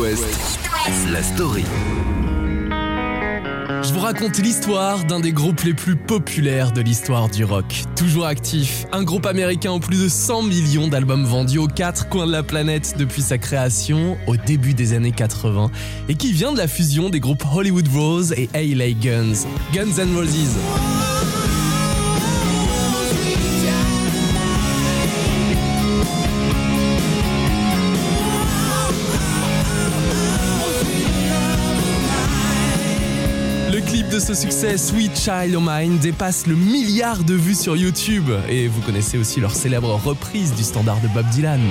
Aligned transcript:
La 0.00 1.22
story. 1.24 1.64
Je 3.82 3.92
vous 3.92 3.98
raconte 3.98 4.38
l'histoire 4.38 5.02
d'un 5.04 5.18
des 5.18 5.32
groupes 5.32 5.62
les 5.62 5.74
plus 5.74 5.96
populaires 5.96 6.70
de 6.70 6.80
l'histoire 6.80 7.28
du 7.28 7.44
rock. 7.44 7.82
Toujours 7.96 8.26
actif, 8.26 8.86
un 8.92 9.02
groupe 9.02 9.26
américain 9.26 9.72
aux 9.72 9.80
plus 9.80 10.00
de 10.00 10.08
100 10.08 10.42
millions 10.42 10.86
d'albums 10.86 11.24
vendus 11.24 11.58
aux 11.58 11.66
quatre 11.66 12.08
coins 12.08 12.28
de 12.28 12.32
la 12.32 12.44
planète 12.44 12.94
depuis 12.96 13.22
sa 13.22 13.38
création 13.38 14.16
au 14.28 14.36
début 14.36 14.72
des 14.72 14.92
années 14.92 15.10
80 15.10 15.68
et 16.08 16.14
qui 16.14 16.32
vient 16.32 16.52
de 16.52 16.58
la 16.58 16.68
fusion 16.68 17.10
des 17.10 17.18
groupes 17.18 17.44
Hollywood 17.52 17.88
Rose 17.88 18.32
et 18.36 18.48
A.L.A. 18.54 18.92
Guns, 18.92 19.46
Guns 19.74 19.98
N' 19.98 20.16
Roses. 20.16 21.17
Ce 34.28 34.34
succès, 34.34 34.76
Sweet 34.76 35.18
Child 35.18 35.56
O' 35.56 35.60
Mine, 35.62 35.96
dépasse 35.96 36.46
le 36.46 36.54
milliard 36.54 37.24
de 37.24 37.32
vues 37.32 37.54
sur 37.54 37.78
YouTube. 37.78 38.28
Et 38.50 38.68
vous 38.68 38.82
connaissez 38.82 39.16
aussi 39.16 39.40
leur 39.40 39.54
célèbre 39.54 39.88
reprise 40.04 40.54
du 40.54 40.64
standard 40.64 41.00
de 41.00 41.08
Bob 41.08 41.24
Dylan. 41.30 41.62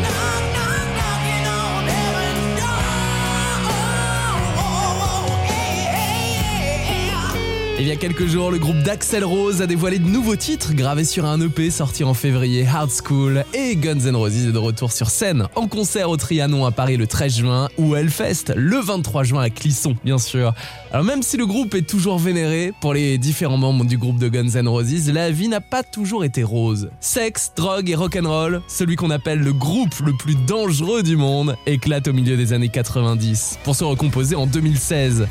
Il 7.80 7.86
y 7.86 7.91
a 7.91 7.95
quelques 7.95 8.26
jours, 8.26 8.49
le 8.49 8.58
groupe 8.58 8.81
d'Axel 8.81 9.23
Rose 9.23 9.62
a 9.62 9.67
dévoilé 9.67 9.99
de 9.99 10.08
nouveaux 10.08 10.35
titres 10.35 10.73
gravés 10.73 11.05
sur 11.05 11.26
un 11.26 11.40
EP 11.40 11.70
sorti 11.70 12.04
en 12.04 12.16
février, 12.16 12.66
Hard 12.66 12.90
School, 12.90 13.45
et 13.54 13.76
Guns 13.76 13.99
N' 13.99 14.16
Roses 14.16 14.48
est 14.48 14.52
de 14.52 14.58
retour 14.58 14.91
sur 14.91 15.12
scène, 15.12 15.48
en 15.54 15.68
concert 15.68 16.09
au 16.09 16.18
Trianon 16.18 16.66
à 16.66 16.71
Paris 16.71 16.98
le 16.98 17.05
13 17.05 17.38
juin, 17.38 17.70
ou 17.77 17.95
Hellfest 17.95 18.55
le 18.55 18.80
23 18.80 19.23
juin 19.26 19.44
à 19.44 19.52
Clisson, 19.52 19.96
bien 20.04 20.18
sûr. 20.18 20.55
Alors 20.91 21.05
même 21.05 21.21
si 21.21 21.37
le 21.37 21.46
groupe 21.46 21.76
est 21.76 21.87
toujours 21.87 22.18
vénéré, 22.18 22.74
pour 22.82 22.96
les 22.96 23.20
différents 23.20 23.57
membres 23.57 23.85
du 23.85 23.99
groupe 23.99 24.18
de 24.18 24.27
Guns 24.27 24.55
N' 24.55 24.68
Roses, 24.68 25.12
la 25.12 25.30
vie 25.30 25.48
n'a 25.48 25.62
pas 25.62 25.84
toujours 25.84 26.26
été 26.26 26.41
rose. 26.41 26.90
Sexe, 26.99 27.52
drogue 27.55 27.91
et 27.91 27.96
rock'n'roll, 27.96 28.63
celui 28.68 28.96
qu'on 28.96 29.12
appelle 29.12 29.40
le 29.40 29.54
groupe 29.54 29.99
le 30.04 30.13
plus 30.13 30.35
dangereux 30.48 31.04
du 31.04 31.15
monde, 31.15 31.55
éclate 31.68 32.07
au 32.07 32.13
milieu 32.13 32.37
des 32.37 32.54
années 32.54 32.70
90, 32.70 33.59
pour 33.63 33.76
se 33.76 33.84
recomposer 33.84 34.35
en 34.35 34.48
2016. 34.48 35.27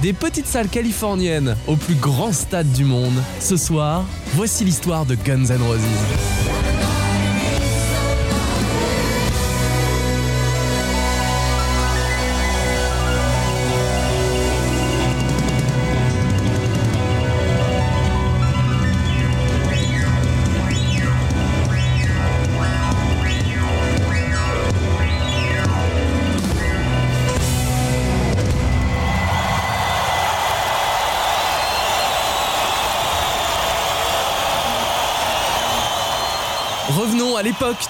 Des 0.00 0.12
petites 0.12 0.46
salles 0.46 0.68
californiennes 0.68 1.56
plus 1.88 1.94
grand 1.94 2.32
stade 2.32 2.70
du 2.72 2.84
monde. 2.84 3.14
Ce 3.40 3.56
soir, 3.56 4.04
voici 4.34 4.62
l'histoire 4.62 5.06
de 5.06 5.14
Guns 5.14 5.46
N' 5.48 5.62
Roses. 5.62 6.57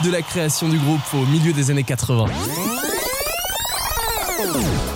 De 0.02 0.10
la 0.10 0.22
création 0.22 0.68
du 0.68 0.76
groupe 0.78 1.00
au 1.14 1.24
milieu 1.26 1.52
des 1.52 1.70
années 1.70 1.84
80. 1.84 2.24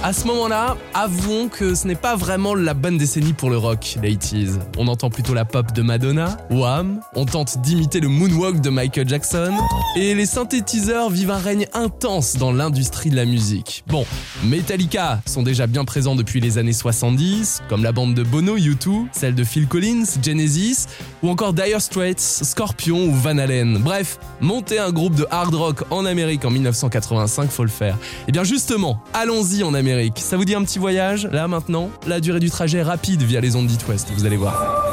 À 0.03 0.13
ce 0.13 0.27
moment-là, 0.27 0.77
avouons 0.95 1.49
que 1.49 1.75
ce 1.75 1.87
n'est 1.87 1.95
pas 1.95 2.17
vraiment 2.17 2.55
la 2.55 2.75
bonne 2.75 2.99
décennie 2.99 3.33
pour 3.33 3.51
le 3.51 3.57
rock, 3.57 3.99
les 4.03 4.15
80s. 4.15 4.59
On 4.77 4.89
entend 4.89 5.11
plutôt 5.11 5.35
la 5.35 5.45
pop 5.45 5.73
de 5.73 5.83
Madonna, 5.83 6.37
Wham, 6.51 7.01
on 7.15 7.25
tente 7.25 7.61
d'imiter 7.63 8.01
le 8.01 8.09
moonwalk 8.09 8.61
de 8.61 8.71
Michael 8.71 9.09
Jackson, 9.09 9.53
et 9.97 10.15
les 10.15 10.27
synthétiseurs 10.27 11.11
vivent 11.11 11.31
un 11.31 11.39
règne 11.39 11.67
intense 11.73 12.37
dans 12.37 12.53
l'industrie 12.53 13.11
de 13.11 13.17
la 13.17 13.25
musique. 13.25 13.85
Bon, 13.87 14.05
Metallica 14.45 15.21
sont 15.27 15.43
déjà 15.43 15.67
bien 15.67 15.85
présents 15.85 16.15
depuis 16.15 16.41
les 16.41 16.59
années 16.59 16.73
70, 16.73 17.63
comme 17.69 17.83
la 17.83 17.93
bande 17.93 18.15
de 18.15 18.23
Bono, 18.23 18.59
U2, 18.59 19.07
celle 19.13 19.35
de 19.35 19.45
Phil 19.45 19.67
Collins, 19.67 20.05
Genesis, 20.23 20.87
ou 21.23 21.31
encore 21.31 21.53
Dire 21.55 21.81
Straits, 21.81 22.21
Scorpion 22.21 23.07
ou 23.07 23.15
Van 23.15 23.39
Halen. 23.39 23.79
Bref, 23.79 24.19
monter 24.41 24.79
un 24.79 24.93
groupe 24.93 25.15
de 25.15 25.27
hard 25.31 25.55
rock 25.55 25.85
en 25.91 26.05
Amérique 26.05 26.45
en 26.45 26.51
1985, 26.51 27.51
faut 27.51 27.65
le 27.65 27.71
faire. 27.71 27.97
Et 28.29 28.33
bien 28.33 28.45
justement, 28.45 29.03
allons-y 29.15 29.63
en 29.63 29.75
Amérique. 29.75 30.19
Ça 30.19 30.37
vous 30.37 30.45
dit 30.45 30.55
un 30.55 30.63
petit 30.63 30.79
voyage 30.83 31.29
Là 31.31 31.47
maintenant, 31.47 31.91
la 32.09 32.19
durée 32.19 32.41
du 32.41 32.51
trajet 32.51 32.83
rapide 32.83 33.23
via 33.23 33.41
les 33.41 33.55
ondes 33.55 33.69
d'It 33.69 33.87
West, 33.87 34.09
vous 34.17 34.27
allez 34.27 34.37
voir. 34.37 34.85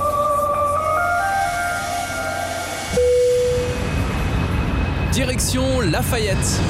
Direction 5.12 5.82
Lafayette. 5.82 6.62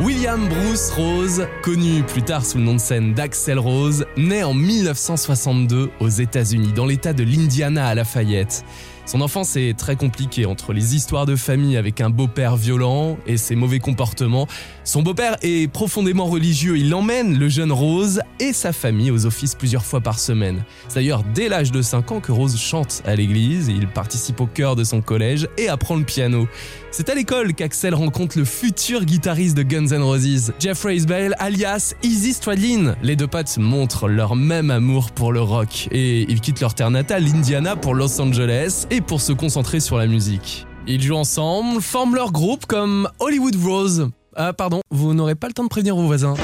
William 0.00 0.48
Bruce 0.48 0.90
Rose, 0.90 1.46
connu 1.62 2.02
plus 2.02 2.22
tard 2.22 2.46
sous 2.46 2.56
le 2.56 2.64
nom 2.64 2.74
de 2.74 2.80
scène 2.80 3.12
d'Axel 3.12 3.58
Rose, 3.58 4.06
naît 4.16 4.44
en 4.44 4.54
1962 4.54 5.90
aux 6.00 6.08
États-Unis, 6.08 6.72
dans 6.72 6.86
l'état 6.86 7.12
de 7.12 7.24
l'Indiana 7.24 7.88
à 7.88 7.94
Lafayette. 7.94 8.64
Son 9.12 9.20
enfance 9.20 9.56
est 9.56 9.76
très 9.78 9.94
compliquée 9.94 10.46
entre 10.46 10.72
les 10.72 10.96
histoires 10.96 11.26
de 11.26 11.36
famille 11.36 11.76
avec 11.76 12.00
un 12.00 12.08
beau-père 12.08 12.56
violent 12.56 13.18
et 13.26 13.36
ses 13.36 13.56
mauvais 13.56 13.78
comportements. 13.78 14.46
Son 14.84 15.02
beau-père 15.02 15.36
est 15.42 15.70
profondément 15.70 16.24
religieux, 16.24 16.78
il 16.78 16.94
emmène 16.94 17.38
le 17.38 17.50
jeune 17.50 17.72
Rose 17.72 18.22
et 18.40 18.54
sa 18.54 18.72
famille 18.72 19.10
aux 19.10 19.26
offices 19.26 19.54
plusieurs 19.54 19.84
fois 19.84 20.00
par 20.00 20.18
semaine. 20.18 20.64
C'est 20.88 20.94
d'ailleurs 20.94 21.24
dès 21.34 21.50
l'âge 21.50 21.72
de 21.72 21.82
5 21.82 22.10
ans 22.10 22.20
que 22.20 22.32
Rose 22.32 22.58
chante 22.58 23.02
à 23.04 23.14
l'église, 23.14 23.68
il 23.68 23.86
participe 23.86 24.40
au 24.40 24.46
chœur 24.46 24.76
de 24.76 24.82
son 24.82 25.02
collège 25.02 25.46
et 25.58 25.68
apprend 25.68 25.96
le 25.96 26.04
piano. 26.04 26.48
C'est 26.94 27.08
à 27.08 27.14
l'école 27.14 27.54
qu'Axel 27.54 27.94
rencontre 27.94 28.38
le 28.38 28.44
futur 28.44 29.06
guitariste 29.06 29.56
de 29.56 29.62
Guns 29.62 29.92
N' 29.92 30.02
Roses, 30.02 30.52
Jeffrey 30.58 30.98
Bale 31.08 31.34
alias 31.38 31.94
Easy 32.02 32.34
Stradlin. 32.34 32.96
Les 33.02 33.16
deux 33.16 33.26
potes 33.26 33.56
montrent 33.56 34.08
leur 34.08 34.36
même 34.36 34.70
amour 34.70 35.10
pour 35.10 35.32
le 35.32 35.40
rock 35.40 35.88
et 35.90 36.30
ils 36.30 36.42
quittent 36.42 36.60
leur 36.60 36.74
terre 36.74 36.90
natale, 36.90 37.24
l'Indiana, 37.24 37.76
pour 37.76 37.94
Los 37.94 38.20
Angeles 38.20 38.86
et 38.90 39.00
pour 39.00 39.22
se 39.22 39.32
concentrer 39.32 39.80
sur 39.80 39.96
la 39.96 40.06
musique. 40.06 40.66
Ils 40.86 41.00
jouent 41.00 41.16
ensemble, 41.16 41.80
forment 41.80 42.14
leur 42.14 42.30
groupe 42.30 42.66
comme 42.66 43.08
Hollywood 43.20 43.56
Rose. 43.56 44.10
Ah 44.36 44.52
pardon, 44.52 44.82
vous 44.90 45.14
n'aurez 45.14 45.34
pas 45.34 45.46
le 45.46 45.54
temps 45.54 45.64
de 45.64 45.70
prévenir 45.70 45.96
vos 45.96 46.04
voisins. 46.04 46.34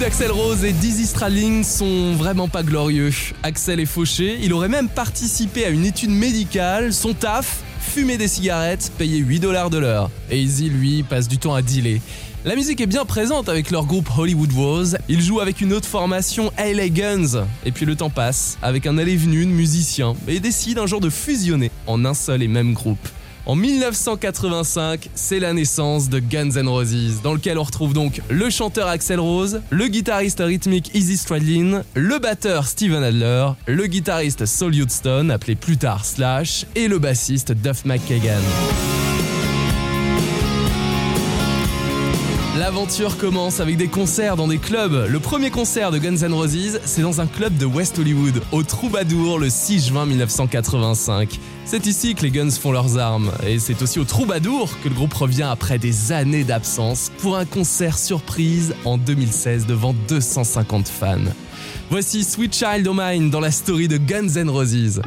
d'Axel 0.00 0.32
Rose 0.32 0.64
et 0.64 0.72
Dizzy 0.72 1.06
Stradlin 1.06 1.62
sont 1.62 2.14
vraiment 2.14 2.48
pas 2.48 2.62
glorieux. 2.62 3.12
Axel 3.42 3.80
est 3.80 3.86
fauché, 3.86 4.38
il 4.42 4.54
aurait 4.54 4.70
même 4.70 4.88
participé 4.88 5.66
à 5.66 5.68
une 5.68 5.84
étude 5.84 6.08
médicale, 6.08 6.94
son 6.94 7.12
taf, 7.12 7.60
fumer 7.80 8.16
des 8.16 8.26
cigarettes, 8.26 8.90
payer 8.96 9.18
8 9.18 9.40
dollars 9.40 9.68
de 9.68 9.76
l'heure. 9.76 10.10
Et 10.30 10.40
Izzy, 10.40 10.70
lui, 10.70 11.02
passe 11.02 11.28
du 11.28 11.36
temps 11.36 11.54
à 11.54 11.60
dealer. 11.60 12.00
La 12.46 12.56
musique 12.56 12.80
est 12.80 12.86
bien 12.86 13.04
présente 13.04 13.50
avec 13.50 13.70
leur 13.70 13.84
groupe 13.84 14.08
Hollywood 14.16 14.52
Rose. 14.54 14.96
Ils 15.10 15.20
jouent 15.20 15.40
avec 15.40 15.60
une 15.60 15.74
autre 15.74 15.88
formation, 15.88 16.50
LA 16.56 16.88
Guns. 16.88 17.46
Et 17.66 17.70
puis 17.70 17.84
le 17.84 17.94
temps 17.94 18.08
passe, 18.08 18.56
avec 18.62 18.86
un 18.86 18.96
aller-venu 18.96 19.44
de 19.44 19.50
musiciens, 19.50 20.14
et 20.26 20.40
décident 20.40 20.84
un 20.84 20.86
jour 20.86 21.00
de 21.00 21.10
fusionner 21.10 21.70
en 21.86 22.06
un 22.06 22.14
seul 22.14 22.42
et 22.42 22.48
même 22.48 22.72
groupe. 22.72 23.06
En 23.46 23.56
1985, 23.56 25.10
c'est 25.14 25.40
la 25.40 25.52
naissance 25.52 26.08
de 26.08 26.18
Guns 26.18 26.56
N' 26.56 26.68
Roses, 26.68 27.22
dans 27.22 27.32
lequel 27.32 27.58
on 27.58 27.62
retrouve 27.62 27.92
donc 27.92 28.20
le 28.28 28.50
chanteur 28.50 28.86
Axel 28.86 29.18
Rose, 29.18 29.62
le 29.70 29.88
guitariste 29.88 30.42
rythmique 30.44 30.90
Izzy 30.94 31.16
Stradlin, 31.16 31.82
le 31.94 32.18
batteur 32.18 32.66
Steven 32.66 33.02
Adler, 33.02 33.48
le 33.66 33.86
guitariste 33.86 34.46
Saul 34.46 34.74
Houston, 34.74 35.30
appelé 35.30 35.54
plus 35.54 35.78
tard 35.78 36.04
Slash, 36.04 36.66
et 36.74 36.88
le 36.88 36.98
bassiste 36.98 37.52
Duff 37.52 37.84
McKagan. 37.84 38.99
L'aventure 42.60 43.16
commence 43.16 43.58
avec 43.58 43.78
des 43.78 43.88
concerts 43.88 44.36
dans 44.36 44.46
des 44.46 44.58
clubs. 44.58 45.06
Le 45.08 45.18
premier 45.18 45.48
concert 45.48 45.90
de 45.90 45.96
Guns 45.96 46.18
N' 46.18 46.34
Roses, 46.34 46.78
c'est 46.84 47.00
dans 47.00 47.22
un 47.22 47.26
club 47.26 47.56
de 47.56 47.64
West 47.64 47.98
Hollywood, 47.98 48.42
au 48.52 48.62
Troubadour, 48.62 49.38
le 49.38 49.48
6 49.48 49.88
juin 49.88 50.04
1985. 50.04 51.40
C'est 51.64 51.86
ici 51.86 52.14
que 52.14 52.20
les 52.20 52.30
Guns 52.30 52.50
font 52.50 52.70
leurs 52.70 52.98
armes, 52.98 53.32
et 53.46 53.58
c'est 53.58 53.80
aussi 53.80 53.98
au 53.98 54.04
Troubadour 54.04 54.78
que 54.84 54.90
le 54.90 54.94
groupe 54.94 55.14
revient 55.14 55.48
après 55.50 55.78
des 55.78 56.12
années 56.12 56.44
d'absence 56.44 57.10
pour 57.16 57.38
un 57.38 57.46
concert 57.46 57.96
surprise 57.96 58.74
en 58.84 58.98
2016 58.98 59.64
devant 59.64 59.94
250 60.08 60.86
fans. 60.86 61.16
Voici 61.88 62.24
Sweet 62.24 62.54
Child 62.54 62.86
O' 62.86 62.94
Mine 62.94 63.30
dans 63.30 63.40
la 63.40 63.52
story 63.52 63.88
de 63.88 63.96
Guns 63.96 64.36
N' 64.36 64.50
Roses. 64.50 65.00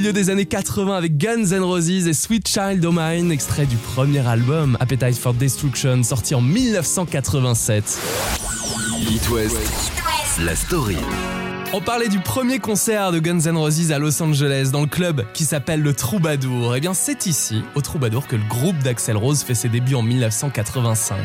Milieu 0.00 0.12
des 0.14 0.30
années 0.30 0.46
80 0.46 0.96
avec 0.96 1.18
Guns 1.18 1.50
N' 1.50 1.60
Roses 1.60 2.08
et 2.08 2.14
Sweet 2.14 2.48
Child 2.48 2.82
O' 2.86 2.90
Mine, 2.90 3.30
extrait 3.30 3.66
du 3.66 3.76
premier 3.76 4.26
album 4.26 4.78
Appetite 4.80 5.18
for 5.18 5.34
Destruction, 5.34 6.02
sorti 6.04 6.34
en 6.34 6.40
1987. 6.40 7.98
It 9.10 9.28
West, 9.28 9.58
la 10.42 10.56
story. 10.56 10.96
On 11.74 11.82
parlait 11.82 12.08
du 12.08 12.18
premier 12.18 12.60
concert 12.60 13.12
de 13.12 13.18
Guns 13.18 13.40
N' 13.40 13.58
Roses 13.58 13.92
à 13.92 13.98
Los 13.98 14.22
Angeles 14.22 14.70
dans 14.72 14.80
le 14.80 14.86
club 14.86 15.26
qui 15.34 15.44
s'appelle 15.44 15.82
le 15.82 15.92
Troubadour. 15.92 16.74
Et 16.74 16.78
eh 16.78 16.80
bien 16.80 16.94
c'est 16.94 17.26
ici, 17.26 17.62
au 17.74 17.82
Troubadour, 17.82 18.26
que 18.26 18.36
le 18.36 18.48
groupe 18.48 18.78
d'Axel 18.78 19.18
Rose 19.18 19.42
fait 19.42 19.54
ses 19.54 19.68
débuts 19.68 19.96
en 19.96 20.02
1985. 20.02 21.18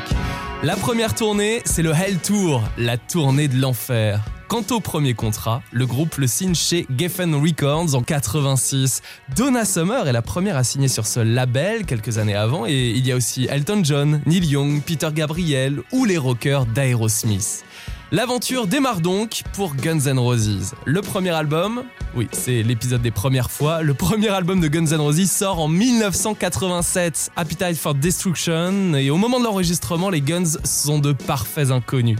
La 0.64 0.76
première 0.76 1.16
tournée, 1.16 1.62
c'est 1.64 1.82
le 1.82 1.94
Hell 1.94 2.18
Tour, 2.18 2.62
la 2.78 2.98
tournée 2.98 3.48
de 3.48 3.58
l'enfer. 3.58 4.20
Quant 4.56 4.74
au 4.74 4.80
premier 4.80 5.14
contrat, 5.14 5.62
le 5.74 5.86
groupe 5.86 6.16
le 6.16 6.28
signe 6.28 6.56
chez 6.56 6.88
Geffen 6.98 7.36
Records 7.36 7.94
en 7.94 8.02
86. 8.02 9.02
Donna 9.36 9.66
Summer 9.66 10.08
est 10.08 10.14
la 10.14 10.22
première 10.22 10.56
à 10.56 10.64
signer 10.64 10.88
sur 10.88 11.06
ce 11.06 11.20
label 11.20 11.86
quelques 11.86 12.20
années 12.20 12.36
avant 12.36 12.66
et 12.66 12.92
il 12.92 13.06
y 13.06 13.12
a 13.12 13.18
aussi 13.18 13.48
Elton 13.52 13.82
John, 13.84 14.22
Neil 14.26 14.46
Young, 14.46 14.82
Peter 14.82 15.10
Gabriel 15.14 15.82
ou 15.92 16.06
les 16.06 16.18
rockers 16.18 16.66
d'Aerosmith. 16.68 17.66
L'aventure 18.16 18.66
démarre 18.66 19.02
donc 19.02 19.42
pour 19.52 19.76
Guns 19.76 20.06
N' 20.06 20.18
Roses. 20.18 20.74
Le 20.86 21.02
premier 21.02 21.32
album, 21.32 21.84
oui, 22.16 22.30
c'est 22.32 22.64
l'épisode 22.64 23.02
des 23.02 23.12
premières 23.12 23.52
fois, 23.52 23.82
le 23.82 23.94
premier 23.94 24.30
album 24.30 24.62
de 24.62 24.70
Guns 24.70 24.86
N' 24.86 25.02
Roses 25.02 25.30
sort 25.30 25.60
en 25.60 25.68
1987, 25.68 27.32
Appetite 27.36 27.76
for 27.76 27.94
Destruction, 27.94 28.94
et 28.94 29.10
au 29.10 29.18
moment 29.18 29.38
de 29.38 29.44
l'enregistrement, 29.44 30.10
les 30.10 30.22
Guns 30.22 30.54
sont 30.64 31.00
de 31.00 31.12
parfaits 31.12 31.72
inconnus. 31.72 32.18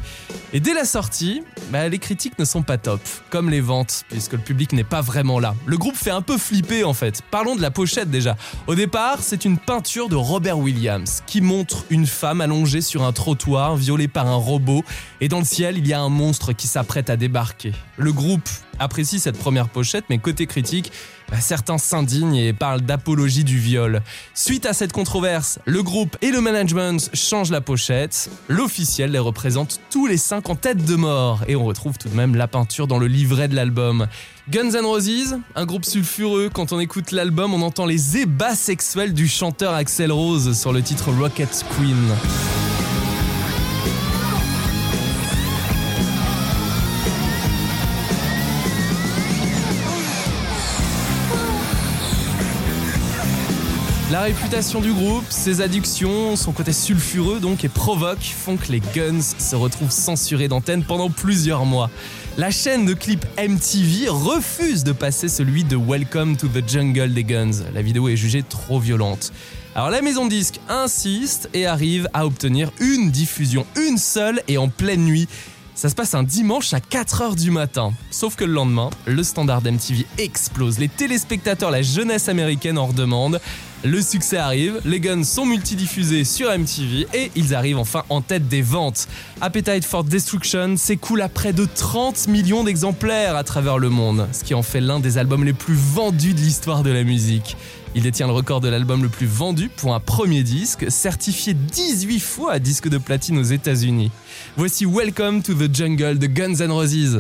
Et 0.52 0.60
dès 0.60 0.74
la 0.74 0.84
sortie, 0.84 1.44
bah, 1.72 1.88
les 1.88 1.98
critiques 1.98 2.38
ne 2.40 2.46
sont 2.46 2.62
pas 2.62 2.78
top, 2.78 3.00
comme 3.30 3.50
les 3.50 3.62
ventes, 3.62 4.04
puisque 4.10 4.34
le 4.34 4.40
public 4.40 4.74
n'est 4.74 4.84
pas 4.84 5.00
vraiment 5.00 5.40
là. 5.40 5.56
Le 5.66 5.78
groupe 5.78 5.96
fait 5.96 6.12
un 6.12 6.22
peu 6.22 6.38
flipper 6.38 6.84
en 6.84 6.94
fait. 6.94 7.22
Parlons 7.32 7.56
de 7.56 7.62
la 7.62 7.72
pochette 7.72 8.12
déjà. 8.12 8.36
Au 8.68 8.76
départ, 8.76 9.20
c'est 9.22 9.46
une 9.46 9.58
peinture 9.58 10.10
de 10.10 10.16
Robert 10.16 10.60
Williams 10.60 11.24
qui 11.26 11.40
montre 11.40 11.86
une 11.90 12.06
femme 12.06 12.42
allongée 12.42 12.82
sur 12.82 13.04
un 13.04 13.14
trottoir, 13.14 13.78
violée 13.78 14.10
par 14.10 14.28
un 14.28 14.36
robot, 14.36 14.84
et 15.22 15.30
dans 15.30 15.40
le 15.40 15.46
ciel, 15.46 15.78
il 15.86 15.90
y 15.90 15.94
a 15.94 16.02
un 16.02 16.10
monstre 16.10 16.52
qui 16.52 16.66
s'apprête 16.66 17.12
à 17.12 17.16
débarquer. 17.16 17.72
Le 17.98 18.12
groupe 18.12 18.50
apprécie 18.80 19.20
cette 19.20 19.38
première 19.38 19.70
pochette, 19.70 20.06
mais 20.10 20.18
côté 20.18 20.48
critique, 20.48 20.92
bah, 21.30 21.40
certains 21.40 21.78
s'indignent 21.78 22.34
et 22.34 22.54
parlent 22.54 22.82
d'apologie 22.82 23.44
du 23.44 23.60
viol. 23.60 24.02
Suite 24.34 24.66
à 24.66 24.74
cette 24.74 24.92
controverse, 24.92 25.60
le 25.66 25.84
groupe 25.84 26.18
et 26.24 26.32
le 26.32 26.42
management 26.42 27.12
changent 27.14 27.52
la 27.52 27.62
pochette. 27.62 28.32
L'officiel 28.50 29.12
les 29.12 29.20
représente 29.20 29.80
tous 29.92 30.08
les 30.08 30.18
cinq 30.18 30.50
en 30.50 30.56
tête 30.56 30.84
de 30.84 30.96
mort, 30.96 31.44
et 31.48 31.56
on 31.56 31.66
retrouve 31.66 32.00
tout 32.00 32.10
de 32.10 32.16
même 32.16 32.34
la 32.34 32.48
peinture 32.48 32.88
dans 32.88 32.98
le 32.98 33.06
livret 33.06 33.48
de 33.48 33.54
l'album. 33.54 34.08
Guns 34.50 34.72
N' 34.72 34.86
Roses, 34.86 35.38
un 35.54 35.66
groupe 35.68 35.86
sulfureux, 35.86 36.50
quand 36.52 36.74
on 36.74 36.80
écoute 36.80 37.12
l'album, 37.12 37.54
on 37.54 37.62
entend 37.62 37.86
les 37.86 38.18
ébats 38.18 38.56
sexuels 38.56 39.14
du 39.14 39.28
chanteur 39.28 39.76
Axel 39.76 40.12
Rose 40.12 40.60
sur 40.60 40.74
le 40.74 40.82
titre 40.82 41.12
Rocket 41.12 41.64
Queen. 41.78 42.16
La 54.12 54.22
réputation 54.22 54.82
du 54.82 54.94
groupe, 54.94 55.26
ses 55.30 55.62
addictions, 55.62 56.36
son 56.36 56.52
côté 56.52 56.74
sulfureux 56.74 57.40
donc 57.40 57.66
et 57.66 57.70
provoque 57.70 58.22
font 58.22 58.56
que 58.56 58.72
les 58.72 58.80
Guns 58.80 59.20
se 59.20 59.56
retrouvent 59.56 59.92
censurés 59.92 60.48
d'antenne 60.48 60.84
pendant 60.84 61.10
plusieurs 61.10 61.66
mois. 61.66 61.90
La 62.38 62.52
chaîne 62.52 62.86
de 62.86 62.94
clips 62.94 63.26
MTV 63.40 64.10
refuse 64.10 64.84
de 64.84 64.92
passer 64.92 65.28
celui 65.28 65.64
de 65.64 65.76
Welcome 65.76 66.38
to 66.38 66.48
the 66.48 66.70
Jungle 66.70 67.16
des 67.16 67.24
Guns. 67.24 67.64
La 67.74 67.82
vidéo 67.82 68.08
est 68.08 68.16
jugée 68.16 68.44
trop 68.44 68.80
violente. 68.80 69.34
Alors 69.74 69.90
la 69.90 70.04
maison 70.04 70.28
disque 70.28 70.60
insiste 70.70 71.50
et 71.56 71.66
arrive 71.66 72.08
à 72.14 72.28
obtenir 72.28 72.72
une 72.80 73.10
diffusion, 73.10 73.66
une 73.76 73.98
seule 73.98 74.44
et 74.48 74.60
en 74.60 74.70
pleine 74.70 75.04
nuit. 75.04 75.28
Ça 75.74 75.90
se 75.90 75.96
passe 75.96 76.14
un 76.14 76.24
dimanche 76.24 76.74
à 76.74 76.80
4h 76.80 77.36
du 77.36 77.52
matin. 77.52 77.92
Sauf 78.10 78.36
que 78.36 78.46
le 78.46 78.54
lendemain, 78.54 78.92
le 79.08 79.24
standard 79.24 79.62
MTV 79.62 80.06
explose. 80.20 80.80
Les 80.80 80.88
téléspectateurs, 80.88 81.70
la 81.70 81.82
jeunesse 81.82 82.30
américaine 82.30 82.78
en 82.78 82.86
redemande. 82.86 83.42
Le 83.86 84.02
succès 84.02 84.38
arrive, 84.38 84.82
les 84.84 85.00
Guns 85.00 85.24
sont 85.24 85.46
multidiffusés 85.46 86.24
sur 86.24 86.50
MTV 86.50 87.06
et 87.14 87.32
ils 87.36 87.54
arrivent 87.54 87.78
enfin 87.78 88.02
en 88.10 88.20
tête 88.20 88.48
des 88.48 88.64
ventes. 88.64 89.08
Appetite 89.42 89.86
for 89.86 90.04
Destruction 90.04 90.76
s'écoule 90.76 91.22
à 91.22 91.30
près 91.30 91.54
de 91.54 91.66
30 91.66 92.28
millions 92.28 92.64
d'exemplaires 92.64 93.36
à 93.36 93.44
travers 93.44 93.78
le 93.78 93.90
monde, 93.90 94.28
ce 94.32 94.44
qui 94.44 94.56
en 94.56 94.64
fait 94.64 94.82
l'un 94.82 95.00
des 95.00 95.20
albums 95.20 95.44
les 95.44 95.54
plus 95.54 95.76
vendus 95.76 96.34
de 96.34 96.40
l'histoire 96.40 96.82
de 96.82 96.90
la 96.90 97.04
musique. 97.04 97.58
Il 97.94 98.02
détient 98.02 98.26
le 98.26 98.34
record 98.34 98.60
de 98.60 98.70
l'album 98.70 99.04
le 99.04 99.10
plus 99.10 99.28
vendu 99.28 99.70
pour 99.70 99.94
un 99.94 100.00
premier 100.00 100.42
disque, 100.42 100.88
certifié 100.90 101.54
18 101.54 102.20
fois 102.20 102.58
disque 102.58 102.90
de 102.90 102.98
platine 102.98 103.38
aux 103.38 103.44
États-Unis. 103.44 104.10
Voici 104.58 104.88
Welcome 104.88 105.44
to 105.44 105.54
the 105.54 105.72
Jungle 105.72 106.18
de 106.18 106.26
Guns 106.26 106.60
N' 106.60 106.72
Roses. 106.72 107.20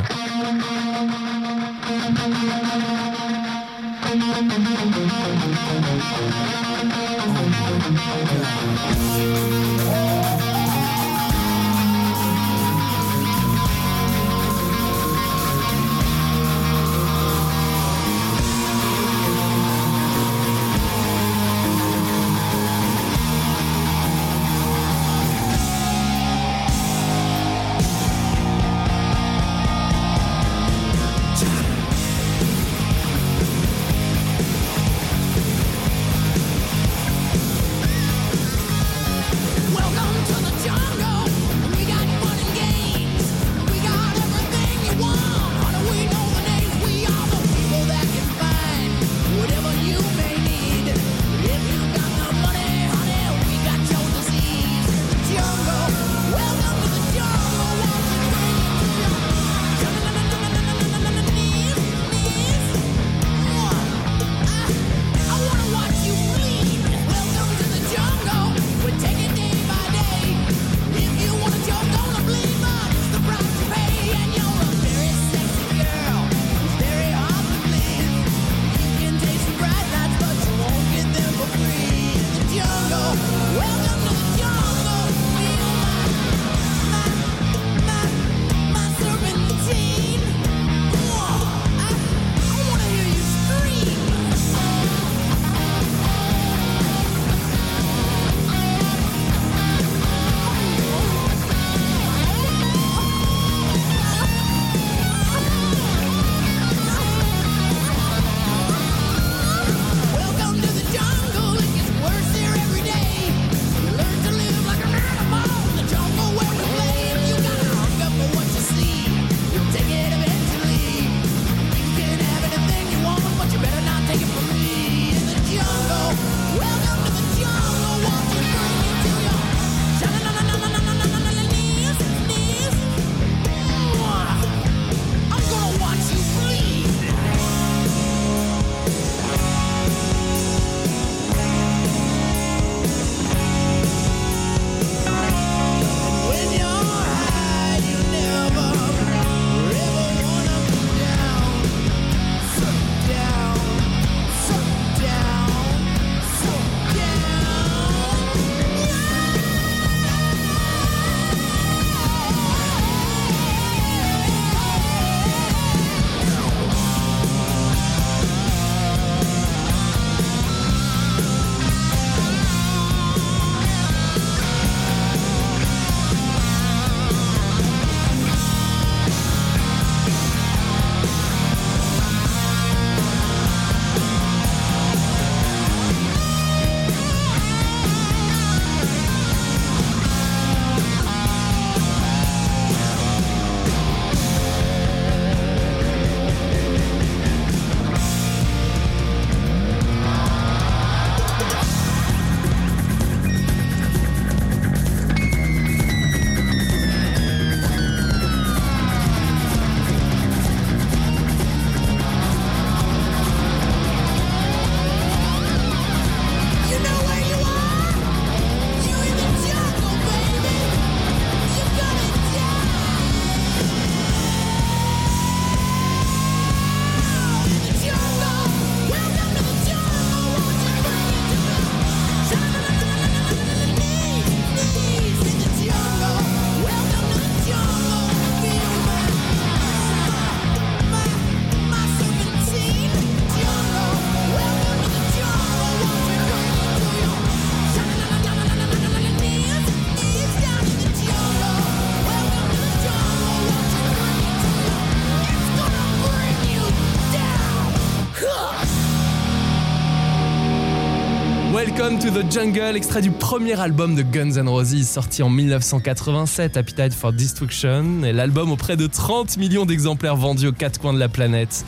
Welcome 261.95 262.13
to 262.13 262.21
the 262.21 262.29
Jungle, 262.29 262.75
extrait 262.75 263.01
du 263.01 263.11
premier 263.11 263.57
album 263.57 263.95
de 263.95 264.01
Guns 264.01 264.37
N' 264.37 264.49
Roses 264.49 264.83
sorti 264.83 265.23
en 265.23 265.29
1987, 265.29 266.57
Appetite 266.57 266.93
for 266.93 267.13
Destruction, 267.13 268.03
et 268.03 268.11
l'album 268.11 268.51
auprès 268.51 268.75
de 268.75 268.85
30 268.85 269.37
millions 269.37 269.65
d'exemplaires 269.65 270.17
vendus 270.17 270.47
aux 270.47 270.51
quatre 270.51 270.77
coins 270.81 270.91
de 270.91 270.99
la 270.99 271.07
planète. 271.07 271.63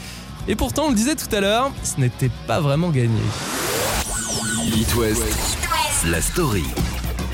Et 0.50 0.56
pourtant, 0.56 0.88
on 0.88 0.90
le 0.90 0.96
disait 0.96 1.16
tout 1.16 1.34
à 1.34 1.40
l'heure, 1.40 1.72
ce 1.82 2.02
n'était 2.02 2.32
pas 2.46 2.60
vraiment 2.60 2.90
gagné. 2.90 3.22
It 4.76 4.94
West, 4.96 5.24
la 6.10 6.22
story. 6.22 6.66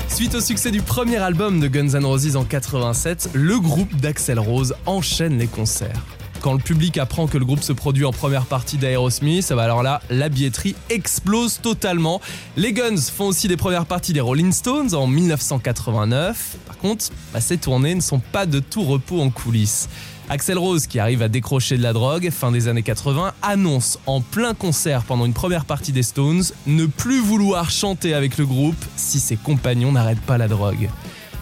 Suite 0.08 0.36
au 0.36 0.40
succès 0.40 0.70
du 0.70 0.80
premier 0.80 1.16
album 1.16 1.58
de 1.58 1.66
Guns 1.66 1.98
N' 1.98 2.04
Roses 2.04 2.36
en 2.36 2.44
87, 2.44 3.30
le 3.32 3.58
groupe 3.58 3.96
d'Axel 3.96 4.38
Rose 4.38 4.74
enchaîne 4.86 5.36
les 5.38 5.48
concerts. 5.48 6.00
Quand 6.44 6.52
le 6.52 6.58
public 6.58 6.98
apprend 6.98 7.26
que 7.26 7.38
le 7.38 7.46
groupe 7.46 7.62
se 7.62 7.72
produit 7.72 8.04
en 8.04 8.12
première 8.12 8.44
partie 8.44 8.76
d'Aerosmith, 8.76 9.50
bah 9.56 9.62
alors 9.62 9.82
là, 9.82 10.02
la 10.10 10.28
billetterie 10.28 10.74
explose 10.90 11.58
totalement. 11.62 12.20
Les 12.58 12.74
Guns 12.74 12.98
font 12.98 13.28
aussi 13.28 13.48
des 13.48 13.56
premières 13.56 13.86
parties 13.86 14.12
des 14.12 14.20
Rolling 14.20 14.52
Stones 14.52 14.94
en 14.94 15.06
1989. 15.06 16.56
Par 16.66 16.76
contre, 16.76 17.06
bah, 17.32 17.40
ces 17.40 17.56
tournées 17.56 17.94
ne 17.94 18.02
sont 18.02 18.18
pas 18.18 18.44
de 18.44 18.60
tout 18.60 18.82
repos 18.82 19.22
en 19.22 19.30
coulisses. 19.30 19.88
Axel 20.28 20.58
Rose, 20.58 20.86
qui 20.86 20.98
arrive 20.98 21.22
à 21.22 21.28
décrocher 21.28 21.78
de 21.78 21.82
la 21.82 21.94
drogue 21.94 22.28
fin 22.30 22.52
des 22.52 22.68
années 22.68 22.82
80, 22.82 23.32
annonce 23.40 23.98
en 24.04 24.20
plein 24.20 24.52
concert 24.52 25.04
pendant 25.04 25.24
une 25.24 25.32
première 25.32 25.64
partie 25.64 25.92
des 25.92 26.02
Stones 26.02 26.44
ne 26.66 26.84
plus 26.84 27.20
vouloir 27.20 27.70
chanter 27.70 28.12
avec 28.12 28.36
le 28.36 28.44
groupe 28.44 28.84
si 28.96 29.18
ses 29.18 29.36
compagnons 29.36 29.92
n'arrêtent 29.92 30.20
pas 30.20 30.36
la 30.36 30.48
drogue. 30.48 30.90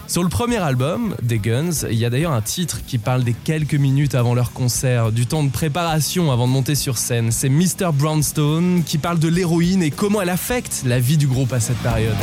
Sur 0.07 0.21
le 0.21 0.29
premier 0.29 0.57
album 0.57 1.15
des 1.21 1.39
Guns, 1.39 1.87
il 1.89 1.97
y 1.97 2.05
a 2.05 2.09
d'ailleurs 2.09 2.33
un 2.33 2.41
titre 2.41 2.81
qui 2.85 2.97
parle 2.97 3.23
des 3.23 3.33
quelques 3.33 3.75
minutes 3.75 4.15
avant 4.15 4.33
leur 4.33 4.51
concert, 4.51 5.11
du 5.11 5.25
temps 5.25 5.43
de 5.43 5.49
préparation 5.49 6.31
avant 6.31 6.47
de 6.47 6.51
monter 6.51 6.75
sur 6.75 6.97
scène. 6.97 7.31
C'est 7.31 7.49
Mr. 7.49 7.91
Brownstone 7.93 8.83
qui 8.85 8.97
parle 8.97 9.19
de 9.19 9.29
l'héroïne 9.29 9.81
et 9.81 9.91
comment 9.91 10.21
elle 10.21 10.29
affecte 10.29 10.83
la 10.85 10.99
vie 10.99 11.17
du 11.17 11.27
groupe 11.27 11.53
à 11.53 11.59
cette 11.59 11.77
période. 11.77 12.15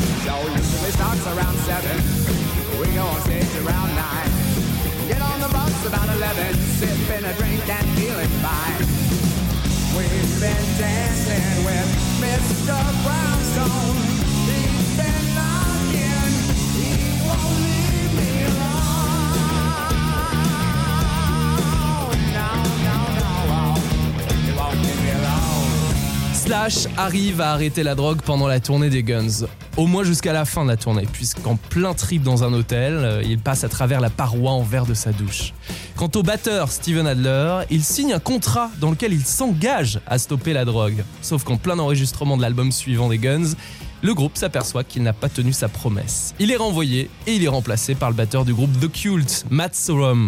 Slash 26.50 26.88
arrive 26.96 27.40
à 27.40 27.52
arrêter 27.52 27.84
la 27.84 27.94
drogue 27.94 28.22
pendant 28.22 28.48
la 28.48 28.58
tournée 28.58 28.90
des 28.90 29.04
Guns, 29.04 29.46
au 29.76 29.86
moins 29.86 30.02
jusqu'à 30.02 30.32
la 30.32 30.44
fin 30.44 30.64
de 30.64 30.70
la 30.70 30.76
tournée, 30.76 31.06
puisqu'en 31.12 31.54
plein 31.54 31.94
trip 31.94 32.24
dans 32.24 32.42
un 32.42 32.52
hôtel, 32.52 32.94
euh, 32.94 33.22
il 33.24 33.38
passe 33.38 33.62
à 33.62 33.68
travers 33.68 34.00
la 34.00 34.10
paroi 34.10 34.50
en 34.50 34.64
verre 34.64 34.84
de 34.84 34.94
sa 34.94 35.12
douche. 35.12 35.54
Quant 35.94 36.10
au 36.16 36.24
batteur 36.24 36.72
Steven 36.72 37.06
Adler, 37.06 37.60
il 37.70 37.84
signe 37.84 38.14
un 38.14 38.18
contrat 38.18 38.68
dans 38.80 38.90
lequel 38.90 39.12
il 39.12 39.24
s'engage 39.24 40.00
à 40.08 40.18
stopper 40.18 40.52
la 40.52 40.64
drogue. 40.64 41.04
Sauf 41.22 41.44
qu'en 41.44 41.56
plein 41.56 41.78
enregistrement 41.78 42.36
de 42.36 42.42
l'album 42.42 42.72
suivant 42.72 43.10
des 43.10 43.18
Guns, 43.18 43.54
le 44.02 44.12
groupe 44.12 44.36
s'aperçoit 44.36 44.82
qu'il 44.82 45.04
n'a 45.04 45.12
pas 45.12 45.28
tenu 45.28 45.52
sa 45.52 45.68
promesse. 45.68 46.34
Il 46.40 46.50
est 46.50 46.56
renvoyé 46.56 47.10
et 47.28 47.34
il 47.34 47.44
est 47.44 47.48
remplacé 47.48 47.94
par 47.94 48.10
le 48.10 48.16
batteur 48.16 48.44
du 48.44 48.54
groupe 48.54 48.72
The 48.80 48.90
Cult, 48.90 49.44
Matt 49.50 49.76
Sorum. 49.76 50.26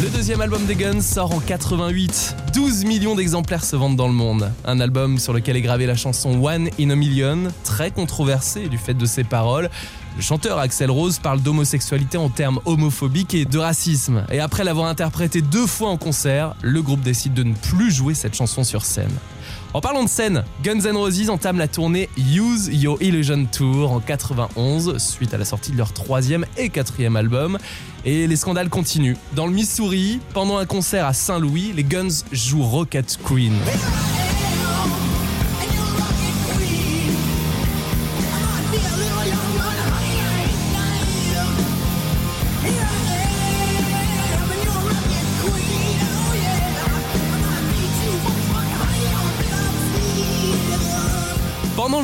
Le 0.00 0.08
deuxième 0.10 0.40
album 0.40 0.64
des 0.64 0.76
Guns 0.76 1.00
sort 1.00 1.34
en 1.34 1.40
88. 1.40 2.36
12 2.54 2.84
millions 2.84 3.16
d'exemplaires 3.16 3.64
se 3.64 3.74
vendent 3.74 3.96
dans 3.96 4.06
le 4.06 4.14
monde. 4.14 4.52
Un 4.64 4.78
album 4.78 5.18
sur 5.18 5.32
lequel 5.32 5.56
est 5.56 5.60
gravée 5.60 5.86
la 5.86 5.96
chanson 5.96 6.40
One 6.40 6.70
in 6.78 6.90
a 6.90 6.94
Million, 6.94 7.48
très 7.64 7.90
controversée 7.90 8.68
du 8.68 8.78
fait 8.78 8.94
de 8.94 9.06
ses 9.06 9.24
paroles. 9.24 9.68
Le 10.16 10.22
chanteur 10.22 10.60
Axel 10.60 10.92
Rose 10.92 11.18
parle 11.18 11.40
d'homosexualité 11.40 12.16
en 12.16 12.28
termes 12.28 12.60
homophobiques 12.64 13.34
et 13.34 13.44
de 13.44 13.58
racisme. 13.58 14.24
Et 14.30 14.38
après 14.38 14.62
l'avoir 14.62 14.86
interprété 14.86 15.42
deux 15.42 15.66
fois 15.66 15.88
en 15.88 15.96
concert, 15.96 16.54
le 16.62 16.80
groupe 16.80 17.00
décide 17.00 17.34
de 17.34 17.42
ne 17.42 17.54
plus 17.54 17.90
jouer 17.90 18.14
cette 18.14 18.36
chanson 18.36 18.62
sur 18.62 18.84
scène. 18.84 19.10
En 19.78 19.80
parlant 19.80 20.02
de 20.02 20.08
scène, 20.08 20.42
Guns 20.64 20.80
N' 20.80 20.96
Roses 20.96 21.30
entame 21.30 21.56
la 21.56 21.68
tournée 21.68 22.08
Use 22.18 22.66
Your 22.72 23.00
Illusion 23.00 23.44
Tour 23.44 23.92
en 23.92 24.00
91, 24.00 24.98
suite 24.98 25.32
à 25.34 25.38
la 25.38 25.44
sortie 25.44 25.70
de 25.70 25.76
leur 25.76 25.92
troisième 25.92 26.44
et 26.56 26.68
quatrième 26.68 27.14
album. 27.14 27.58
Et 28.04 28.26
les 28.26 28.34
scandales 28.34 28.70
continuent. 28.70 29.14
Dans 29.36 29.46
le 29.46 29.52
Missouri, 29.52 30.18
pendant 30.34 30.58
un 30.58 30.66
concert 30.66 31.06
à 31.06 31.12
Saint-Louis, 31.12 31.72
les 31.76 31.84
Guns 31.84 32.24
jouent 32.32 32.64
Rocket 32.64 33.20
Queen. 33.24 33.54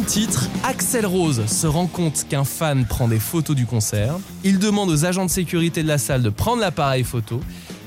Titre, 0.04 0.48
Axel 0.62 1.06
Rose 1.06 1.46
se 1.46 1.66
rend 1.66 1.86
compte 1.86 2.26
qu'un 2.28 2.44
fan 2.44 2.84
prend 2.84 3.08
des 3.08 3.18
photos 3.18 3.56
du 3.56 3.64
concert. 3.64 4.16
Il 4.44 4.58
demande 4.58 4.90
aux 4.90 5.04
agents 5.04 5.24
de 5.24 5.30
sécurité 5.30 5.82
de 5.82 5.88
la 5.88 5.98
salle 5.98 6.22
de 6.22 6.28
prendre 6.28 6.60
l'appareil 6.60 7.04
photo. 7.04 7.40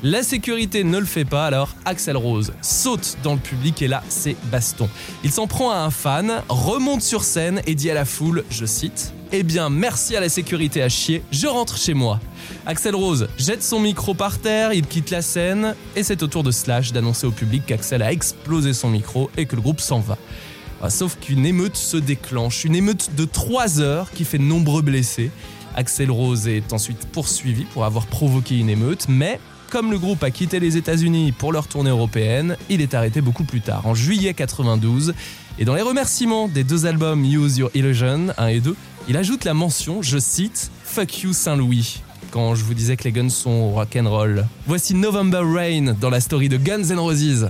La 0.03 0.23
sécurité 0.23 0.83
ne 0.83 0.97
le 0.97 1.05
fait 1.05 1.25
pas, 1.25 1.45
alors 1.45 1.75
Axel 1.85 2.17
Rose 2.17 2.53
saute 2.61 3.17
dans 3.23 3.33
le 3.33 3.39
public 3.39 3.81
et 3.81 3.87
là, 3.87 4.03
c'est 4.09 4.35
baston. 4.51 4.89
Il 5.23 5.31
s'en 5.31 5.47
prend 5.47 5.71
à 5.71 5.77
un 5.77 5.91
fan, 5.91 6.41
remonte 6.49 7.01
sur 7.01 7.23
scène 7.23 7.61
et 7.67 7.75
dit 7.75 7.91
à 7.91 7.93
la 7.93 8.05
foule, 8.05 8.43
je 8.49 8.65
cite, 8.65 9.13
Eh 9.31 9.43
bien, 9.43 9.69
merci 9.69 10.15
à 10.15 10.19
la 10.19 10.29
sécurité 10.29 10.81
à 10.81 10.89
chier, 10.89 11.23
je 11.31 11.47
rentre 11.47 11.77
chez 11.77 11.93
moi. 11.93 12.19
Axel 12.65 12.95
Rose 12.95 13.27
jette 13.37 13.63
son 13.63 13.79
micro 13.79 14.13
par 14.13 14.39
terre, 14.39 14.73
il 14.73 14.87
quitte 14.87 15.11
la 15.11 15.21
scène 15.21 15.75
et 15.95 16.03
c'est 16.03 16.23
au 16.23 16.27
tour 16.27 16.43
de 16.43 16.51
Slash 16.51 16.93
d'annoncer 16.93 17.27
au 17.27 17.31
public 17.31 17.63
qu'Axel 17.65 18.01
a 18.01 18.11
explosé 18.11 18.73
son 18.73 18.89
micro 18.89 19.29
et 19.37 19.45
que 19.45 19.55
le 19.55 19.61
groupe 19.61 19.81
s'en 19.81 19.99
va. 19.99 20.17
Ah, 20.81 20.89
sauf 20.89 21.17
qu'une 21.19 21.45
émeute 21.45 21.75
se 21.75 21.97
déclenche, 21.97 22.63
une 22.63 22.75
émeute 22.75 23.09
de 23.15 23.25
3 23.25 23.81
heures 23.81 24.11
qui 24.11 24.25
fait 24.25 24.37
de 24.37 24.43
nombreux 24.43 24.81
blessés. 24.81 25.31
Axel 25.75 26.11
Rose 26.11 26.47
est 26.47 26.73
ensuite 26.73 27.07
poursuivi 27.07 27.63
pour 27.65 27.85
avoir 27.85 28.05
provoqué 28.05 28.59
une 28.59 28.69
émeute, 28.69 29.05
mais 29.09 29.39
comme 29.69 29.91
le 29.91 29.99
groupe 29.99 30.23
a 30.23 30.31
quitté 30.31 30.59
les 30.59 30.77
États-Unis 30.77 31.33
pour 31.33 31.51
leur 31.51 31.67
tournée 31.67 31.89
européenne, 31.89 32.57
il 32.69 32.81
est 32.81 32.93
arrêté 32.93 33.21
beaucoup 33.21 33.43
plus 33.43 33.61
tard, 33.61 33.85
en 33.85 33.95
juillet 33.95 34.33
92. 34.33 35.13
Et 35.59 35.65
dans 35.65 35.75
les 35.75 35.81
remerciements 35.81 36.47
des 36.47 36.63
deux 36.63 36.85
albums 36.85 37.25
Use 37.25 37.57
Your 37.57 37.71
Illusion 37.73 38.27
1 38.37 38.47
et 38.47 38.59
2, 38.59 38.75
il 39.09 39.17
ajoute 39.17 39.43
la 39.45 39.53
mention, 39.53 40.01
je 40.01 40.19
cite, 40.19 40.71
Fuck 40.83 41.23
you 41.23 41.33
Saint-Louis 41.33 42.01
quand 42.31 42.55
je 42.55 42.63
vous 42.63 42.73
disais 42.73 42.97
que 42.97 43.05
les 43.05 43.11
Guns 43.11 43.29
sont 43.29 43.71
rock'n'roll. 43.71 44.45
Voici 44.65 44.93
November 44.93 45.41
Rain 45.43 45.95
dans 45.99 46.09
la 46.09 46.19
story 46.19 46.49
de 46.49 46.57
Guns 46.57 46.89
N' 46.89 46.99
Roses. 46.99 47.49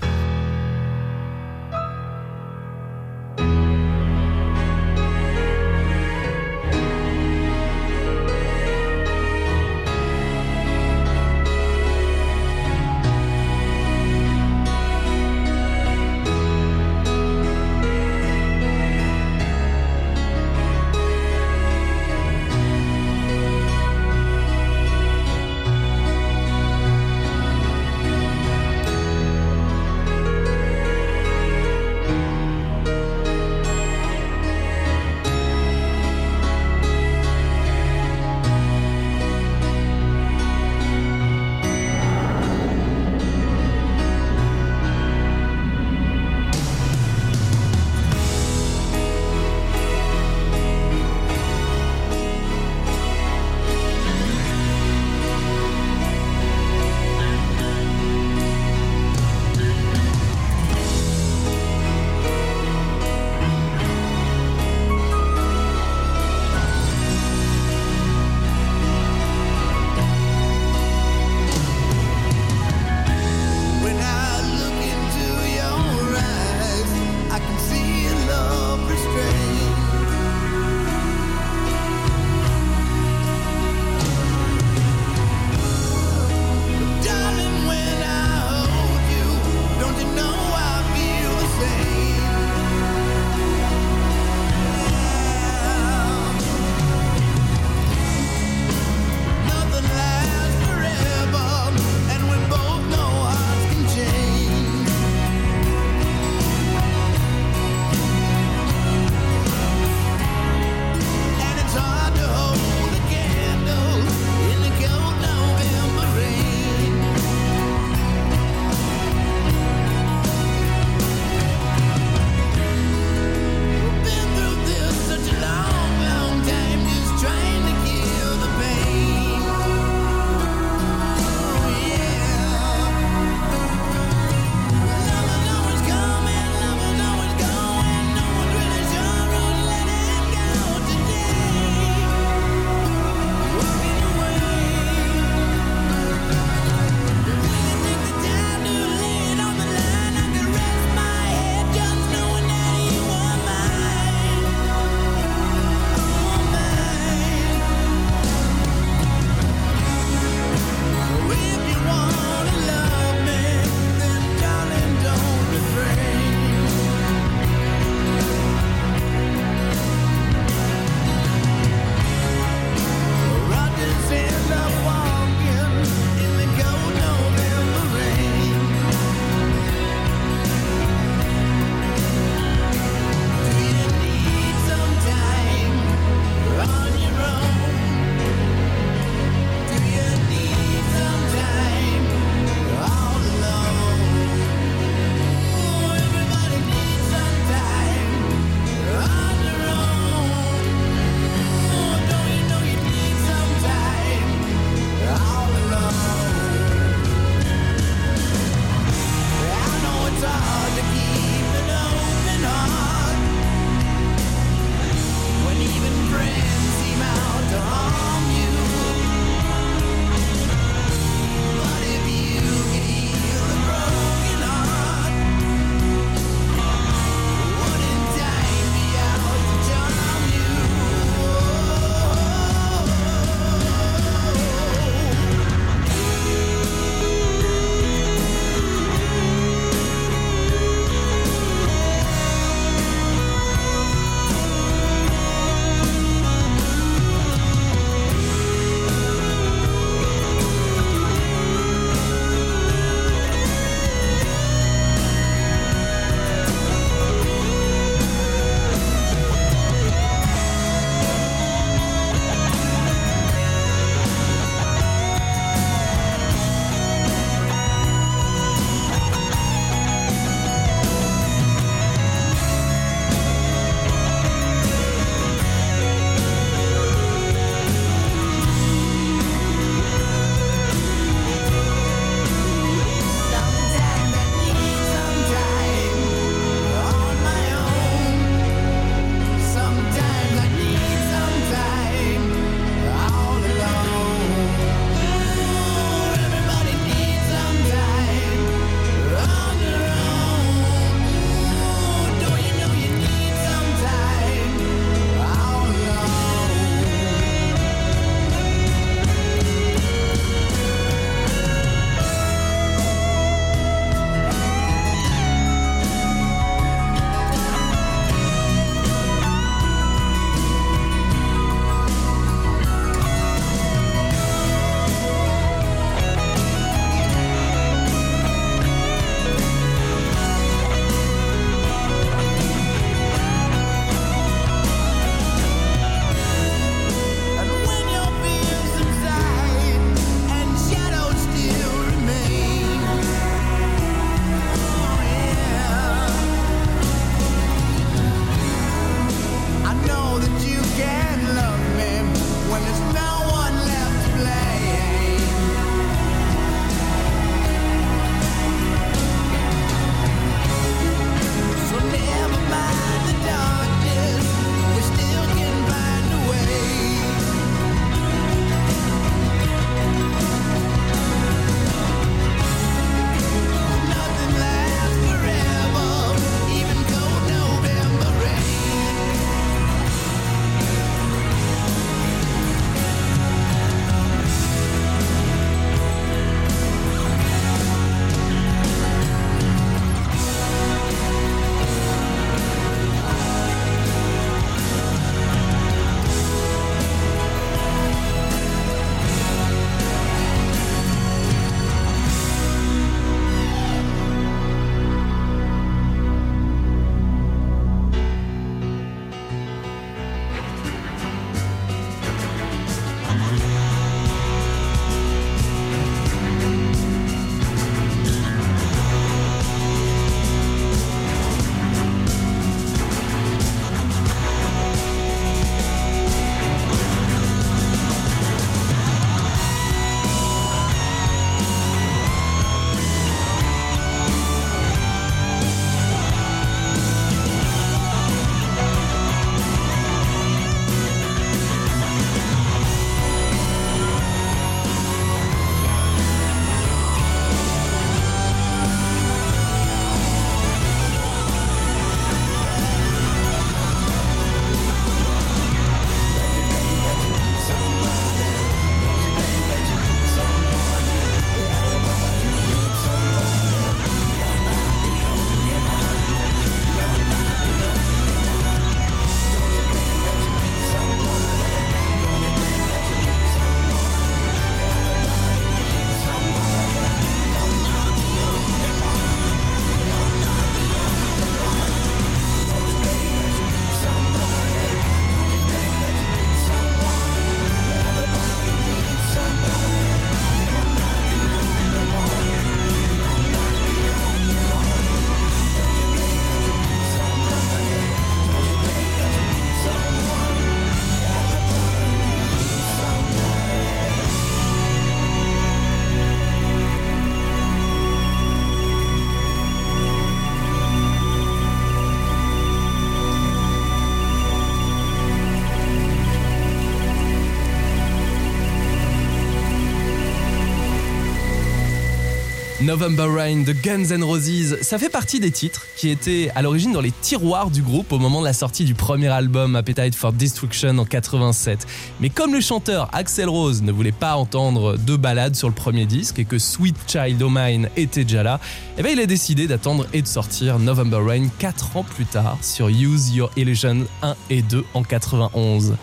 November 522.68 523.08
Rain 523.08 523.44
de 523.44 523.54
Guns 523.54 523.96
N' 523.96 524.04
Roses, 524.04 524.58
ça 524.62 524.78
fait 524.78 524.90
partie 524.90 525.22
des 525.22 525.32
titres 525.32 525.62
qui 525.78 525.90
étaient 525.90 526.30
à 526.36 526.42
l'origine 526.42 526.74
dans 526.74 526.82
les 526.82 526.92
tiroirs 526.92 527.50
du 527.50 527.62
groupe 527.62 527.94
au 527.94 527.98
moment 527.98 528.20
de 528.20 528.26
la 528.26 528.34
sortie 528.34 528.66
du 528.66 528.74
premier 528.74 529.08
album 529.08 529.56
Appetite 529.56 529.96
for 529.96 530.12
Destruction 530.12 530.78
en 530.78 530.84
87. 530.84 531.66
Mais 532.02 532.10
comme 532.10 532.34
le 532.34 532.42
chanteur 532.42 532.90
Axel 532.92 533.30
Rose 533.30 533.62
ne 533.62 533.72
voulait 533.72 533.94
pas 533.94 534.18
entendre 534.18 534.78
deux 534.78 534.98
ballades 534.98 535.38
sur 535.38 535.48
le 535.48 535.54
premier 535.54 535.86
disque 535.86 536.20
et 536.20 536.26
que 536.26 536.38
Sweet 536.38 536.76
Child 536.88 537.24
O' 537.24 537.30
Mine 537.30 537.70
était 537.78 538.04
déjà 538.04 538.22
là, 538.22 538.42
eh 538.78 538.84
bien 538.84 538.92
il 538.92 539.00
a 539.00 539.06
décidé 539.06 539.48
d'attendre 539.48 539.88
et 539.94 540.02
de 540.02 540.08
sortir 540.08 540.60
November 540.60 541.00
Rain 541.00 541.30
4 541.40 541.78
ans 541.78 541.84
plus 541.84 542.06
tard 542.06 542.38
sur 542.42 542.68
Use 542.68 543.16
Your 543.16 543.32
Illusion 543.38 543.86
1 544.02 544.16
et 544.30 544.42
2 544.42 544.66
en 544.74 544.84
91. 544.84 545.78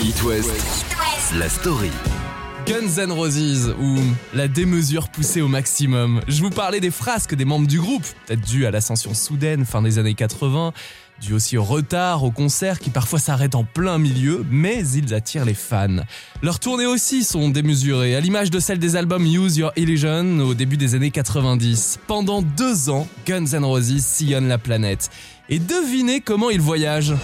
It 0.00 0.22
West, 0.22 0.52
la 1.36 1.48
story. 1.48 1.90
Guns 2.68 3.02
N' 3.02 3.12
Roses 3.12 3.74
ou 3.80 3.96
la 4.34 4.46
démesure 4.46 5.08
poussée 5.08 5.40
au 5.40 5.48
maximum. 5.48 6.20
Je 6.28 6.42
vous 6.42 6.50
parlais 6.50 6.80
des 6.80 6.90
frasques 6.90 7.34
des 7.34 7.46
membres 7.46 7.66
du 7.66 7.80
groupe, 7.80 8.04
peut-être 8.26 8.42
dû 8.42 8.66
à 8.66 8.70
l'ascension 8.70 9.14
soudaine 9.14 9.64
fin 9.64 9.80
des 9.80 9.98
années 9.98 10.12
80, 10.12 10.74
dû 11.22 11.32
aussi 11.32 11.56
au 11.56 11.64
retard 11.64 12.24
au 12.24 12.30
concert 12.30 12.78
qui 12.78 12.90
parfois 12.90 13.20
s'arrête 13.20 13.54
en 13.54 13.64
plein 13.64 13.96
milieu, 13.96 14.44
mais 14.50 14.86
ils 14.86 15.14
attirent 15.14 15.46
les 15.46 15.54
fans. 15.54 16.04
Leurs 16.42 16.60
tournées 16.60 16.84
aussi 16.84 17.24
sont 17.24 17.48
démesurées, 17.48 18.14
à 18.14 18.20
l'image 18.20 18.50
de 18.50 18.60
celle 18.60 18.78
des 18.78 18.96
albums 18.96 19.24
Use 19.24 19.56
Your 19.56 19.72
Illusion 19.76 20.40
au 20.40 20.52
début 20.52 20.76
des 20.76 20.94
années 20.94 21.10
90. 21.10 22.00
Pendant 22.06 22.42
deux 22.42 22.90
ans, 22.90 23.08
Guns 23.26 23.46
N' 23.54 23.64
Roses 23.64 23.96
sillonnent 24.00 24.48
la 24.48 24.58
planète. 24.58 25.08
Et 25.48 25.58
devinez 25.58 26.20
comment 26.20 26.50
ils 26.50 26.60
voyagent? 26.60 27.14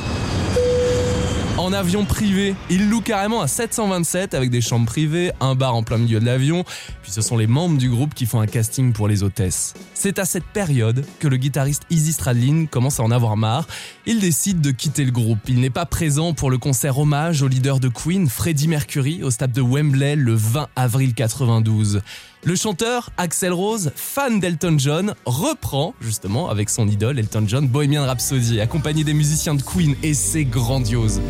En 1.56 1.72
avion 1.72 2.04
privé. 2.04 2.54
Il 2.68 2.88
loue 2.88 3.00
carrément 3.00 3.40
à 3.40 3.46
727 3.46 4.34
avec 4.34 4.50
des 4.50 4.60
chambres 4.60 4.86
privées, 4.86 5.30
un 5.40 5.54
bar 5.54 5.74
en 5.74 5.82
plein 5.82 5.98
milieu 5.98 6.18
de 6.18 6.24
l'avion, 6.24 6.64
puis 7.02 7.12
ce 7.12 7.22
sont 7.22 7.36
les 7.36 7.46
membres 7.46 7.78
du 7.78 7.88
groupe 7.88 8.14
qui 8.14 8.26
font 8.26 8.40
un 8.40 8.46
casting 8.46 8.92
pour 8.92 9.08
les 9.08 9.22
hôtesses. 9.22 9.74
C'est 9.94 10.18
à 10.18 10.24
cette 10.24 10.44
période 10.44 11.04
que 11.20 11.28
le 11.28 11.36
guitariste 11.36 11.84
Izzy 11.90 12.12
Stradlin 12.12 12.66
commence 12.66 12.98
à 12.98 13.02
en 13.04 13.10
avoir 13.10 13.36
marre. 13.36 13.66
Il 14.06 14.20
décide 14.20 14.60
de 14.60 14.70
quitter 14.70 15.04
le 15.04 15.12
groupe. 15.12 15.38
Il 15.48 15.60
n'est 15.60 15.70
pas 15.70 15.86
présent 15.86 16.34
pour 16.34 16.50
le 16.50 16.58
concert 16.58 16.98
hommage 16.98 17.42
au 17.42 17.48
leader 17.48 17.78
de 17.78 17.88
Queen, 17.88 18.28
Freddie 18.28 18.68
Mercury, 18.68 19.22
au 19.22 19.30
stade 19.30 19.52
de 19.52 19.62
Wembley 19.62 20.16
le 20.16 20.34
20 20.34 20.68
avril 20.76 21.14
92. 21.14 22.02
Le 22.46 22.56
chanteur 22.56 23.08
Axel 23.16 23.54
Rose, 23.54 23.90
fan 23.96 24.38
d'Elton 24.38 24.76
John, 24.78 25.14
reprend 25.24 25.94
justement 26.02 26.50
avec 26.50 26.68
son 26.68 26.86
idole 26.86 27.18
Elton 27.18 27.44
John 27.46 27.66
Bohemian 27.66 28.04
Rhapsody, 28.04 28.60
accompagné 28.60 29.02
des 29.02 29.14
musiciens 29.14 29.54
de 29.54 29.62
Queen 29.62 29.96
et 30.02 30.12
c'est 30.12 30.44
grandiose. 30.44 31.22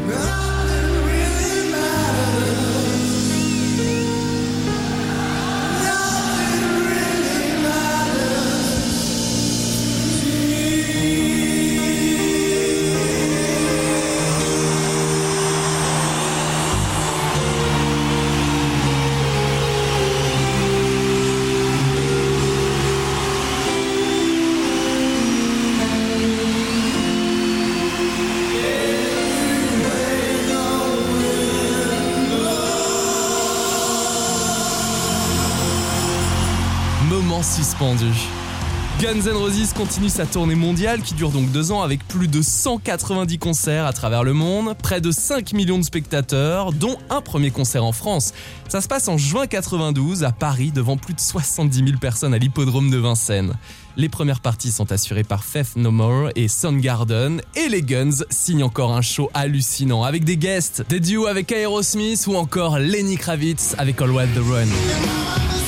Roses 39.35 39.73
continue 39.75 40.09
sa 40.09 40.27
tournée 40.27 40.55
mondiale 40.55 41.03
qui 41.03 41.15
dure 41.15 41.31
donc 41.31 41.51
deux 41.51 41.73
ans 41.73 41.83
avec 41.83 42.07
plus 42.07 42.29
de 42.29 42.41
190 42.43 43.39
concerts 43.39 43.87
à 43.87 43.93
travers 43.93 44.23
le 44.23 44.33
monde, 44.33 44.75
près 44.83 45.01
de 45.01 45.11
5 45.11 45.53
millions 45.53 45.79
de 45.79 45.85
spectateurs, 45.85 46.73
dont 46.73 46.97
un 47.11 47.21
premier 47.21 47.51
concert 47.51 47.85
en 47.85 47.93
France. 47.93 48.33
Ça 48.69 48.81
se 48.81 48.89
passe 48.89 49.09
en 49.09 49.19
juin 49.19 49.47
92 49.47 50.25
à 50.25 50.33
Paris 50.33 50.71
devant 50.73 50.97
plus 50.97 51.15
de 51.15 51.21
70 51.21 51.77
000 51.77 51.99
personnes 51.99 52.35
à 52.35 52.39
l'hippodrome 52.39 52.91
de 52.91 52.99
Vincennes. 52.99 53.55
Les 53.97 54.09
premières 54.09 54.41
parties 54.41 54.71
sont 54.73 54.91
assurées 54.93 55.25
par 55.25 55.45
Faith 55.45 55.77
No 55.77 55.91
More 55.91 56.31
et 56.37 56.49
Soundgarden 56.49 57.41
et 57.57 57.69
les 57.69 57.83
Guns 57.83 58.25
signent 58.31 58.65
encore 58.65 58.93
un 58.93 59.03
show 59.03 59.31
hallucinant 59.35 60.03
avec 60.03 60.25
des 60.25 60.37
guests, 60.37 60.85
des 60.89 61.01
duos 61.01 61.27
avec 61.27 61.51
Aerosmith 61.53 62.27
ou 62.27 62.37
encore 62.37 62.79
Lenny 62.79 63.17
Kravitz 63.17 63.75
avec 63.79 64.01
All 64.01 64.11
Wild 64.11 64.35
the 64.35 64.45
Run. 64.47 65.64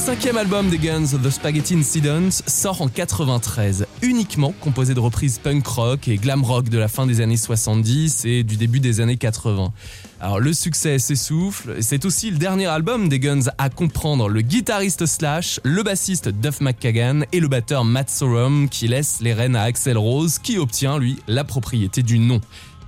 Cinquième 0.00 0.38
album 0.38 0.70
des 0.70 0.78
Guns, 0.78 1.18
The 1.22 1.28
Spaghetti 1.28 1.74
Incident, 1.74 2.30
sort 2.30 2.80
en 2.80 2.88
93, 2.88 3.86
uniquement 4.00 4.54
composé 4.58 4.94
de 4.94 5.00
reprises 5.00 5.38
punk 5.38 5.66
rock 5.66 6.08
et 6.08 6.16
glam 6.16 6.42
rock 6.42 6.70
de 6.70 6.78
la 6.78 6.88
fin 6.88 7.06
des 7.06 7.20
années 7.20 7.36
70 7.36 8.24
et 8.24 8.42
du 8.42 8.56
début 8.56 8.80
des 8.80 9.02
années 9.02 9.18
80. 9.18 9.72
Alors 10.18 10.40
le 10.40 10.54
succès 10.54 10.98
s'essouffle, 10.98 11.76
c'est 11.80 12.06
aussi 12.06 12.30
le 12.30 12.38
dernier 12.38 12.66
album 12.66 13.10
des 13.10 13.20
Guns 13.20 13.50
à 13.58 13.68
comprendre 13.68 14.30
le 14.30 14.40
guitariste 14.40 15.04
Slash, 15.04 15.60
le 15.64 15.82
bassiste 15.82 16.30
Duff 16.30 16.62
McKagan 16.62 17.20
et 17.32 17.40
le 17.40 17.48
batteur 17.48 17.84
Matt 17.84 18.08
Sorum 18.08 18.70
qui 18.70 18.88
laissent 18.88 19.20
les 19.20 19.34
rênes 19.34 19.54
à 19.54 19.62
Axel 19.62 19.98
Rose 19.98 20.38
qui 20.38 20.56
obtient 20.56 20.98
lui 20.98 21.18
la 21.28 21.44
propriété 21.44 22.02
du 22.02 22.18
nom. 22.18 22.40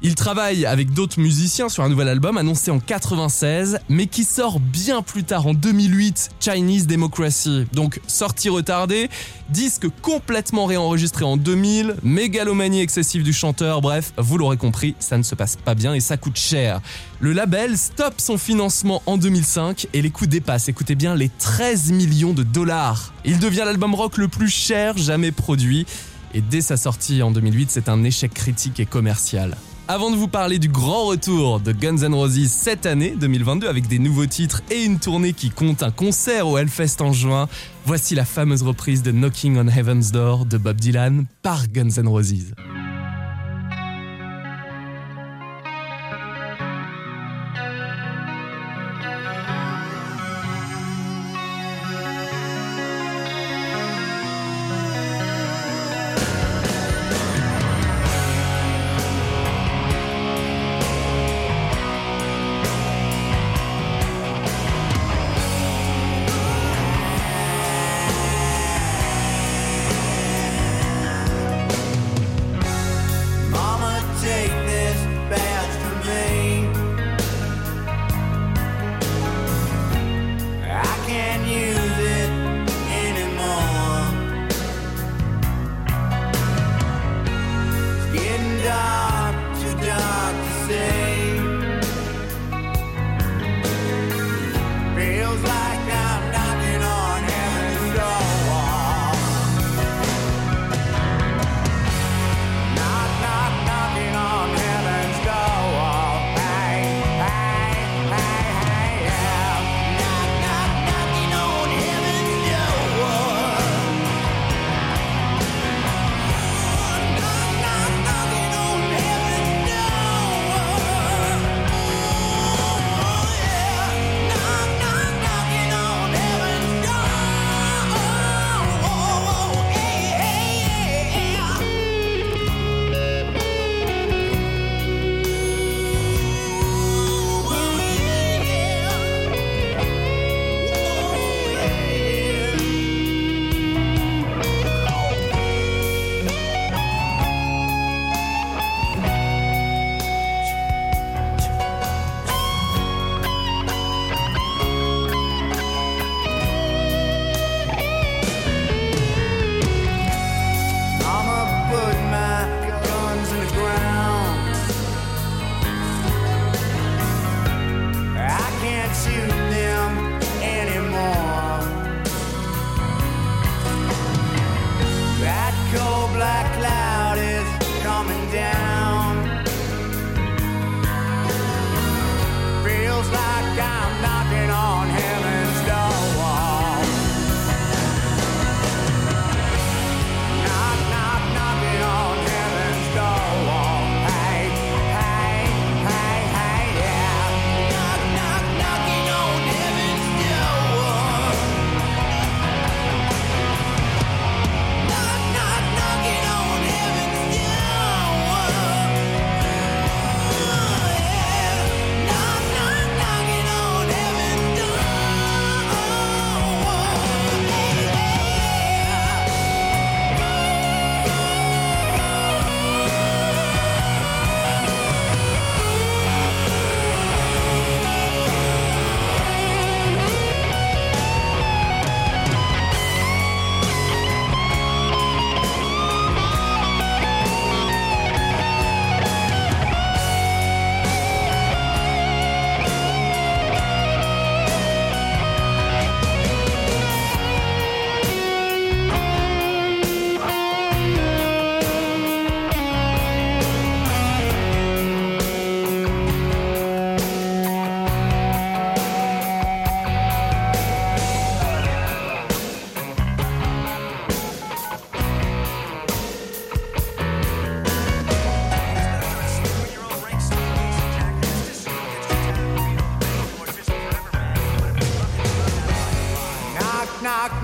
Il 0.04 0.16
travaille 0.16 0.66
avec 0.66 0.92
d'autres 0.92 1.20
musiciens 1.20 1.68
sur 1.68 1.84
un 1.84 1.88
nouvel 1.88 2.08
album 2.08 2.36
annoncé 2.36 2.72
en 2.72 2.80
96, 2.80 3.78
mais 3.88 4.08
qui 4.08 4.24
sort 4.24 4.58
bien 4.58 5.00
plus 5.00 5.22
tard 5.22 5.46
en 5.46 5.54
2008, 5.54 6.30
Chinese 6.40 6.88
Democracy. 6.88 7.66
Donc 7.72 8.00
sortie 8.08 8.48
retardée, 8.48 9.08
disque 9.50 9.86
complètement 10.02 10.66
réenregistré 10.66 11.24
en 11.24 11.36
2000, 11.36 11.94
mégalomanie 12.02 12.80
excessive 12.80 13.22
du 13.22 13.32
chanteur, 13.32 13.80
bref, 13.80 14.12
vous 14.18 14.38
l'aurez 14.38 14.56
compris, 14.56 14.96
ça 14.98 15.18
ne 15.18 15.22
se 15.22 15.36
passe 15.36 15.54
pas 15.54 15.76
bien 15.76 15.94
et 15.94 16.00
ça 16.00 16.16
coûte 16.16 16.36
cher. 16.36 16.80
Le 17.20 17.32
label 17.32 17.78
stoppe 17.78 18.20
son 18.20 18.38
financement 18.38 19.04
en 19.06 19.18
2005 19.18 19.86
et 19.92 20.02
les 20.02 20.10
coûts 20.10 20.26
dépassent, 20.26 20.68
écoutez 20.68 20.96
bien, 20.96 21.14
les 21.14 21.28
13 21.28 21.92
millions 21.92 22.32
de 22.32 22.42
dollars. 22.42 23.14
Il 23.24 23.38
devient 23.38 23.62
l'album 23.64 23.94
rock 23.94 24.16
le 24.16 24.26
plus 24.26 24.50
cher 24.50 24.98
jamais 24.98 25.30
produit. 25.30 25.86
Et 26.34 26.40
dès 26.40 26.62
sa 26.62 26.76
sortie 26.76 27.22
en 27.22 27.30
2008, 27.30 27.70
c'est 27.70 27.88
un 27.88 28.02
échec 28.02 28.34
critique 28.34 28.80
et 28.80 28.86
commercial. 28.86 29.56
Avant 29.92 30.10
de 30.10 30.16
vous 30.16 30.26
parler 30.26 30.58
du 30.58 30.70
grand 30.70 31.04
retour 31.04 31.60
de 31.60 31.70
Guns 31.70 31.98
N' 31.98 32.14
Roses 32.14 32.48
cette 32.48 32.86
année 32.86 33.10
2022 33.14 33.68
avec 33.68 33.88
des 33.88 33.98
nouveaux 33.98 34.24
titres 34.24 34.62
et 34.70 34.84
une 34.84 34.98
tournée 34.98 35.34
qui 35.34 35.50
compte 35.50 35.82
un 35.82 35.90
concert 35.90 36.48
au 36.48 36.56
Hellfest 36.56 37.02
en 37.02 37.12
juin, 37.12 37.46
voici 37.84 38.14
la 38.14 38.24
fameuse 38.24 38.62
reprise 38.62 39.02
de 39.02 39.12
Knocking 39.12 39.58
on 39.58 39.68
Heaven's 39.68 40.10
Door 40.10 40.46
de 40.46 40.56
Bob 40.56 40.80
Dylan 40.80 41.26
par 41.42 41.68
Guns 41.68 41.98
N' 41.98 42.08
Roses. 42.08 42.54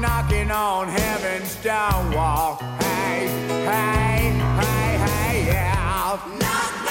Knocking 0.00 0.50
on 0.50 0.88
heaven's 0.88 1.54
door. 1.62 2.56
Hey, 2.80 3.28
hey, 3.64 4.34
hey, 4.58 4.98
hey, 5.06 5.46
yeah. 5.46 6.18
Knock, 6.40 6.40
knock, 6.40 6.87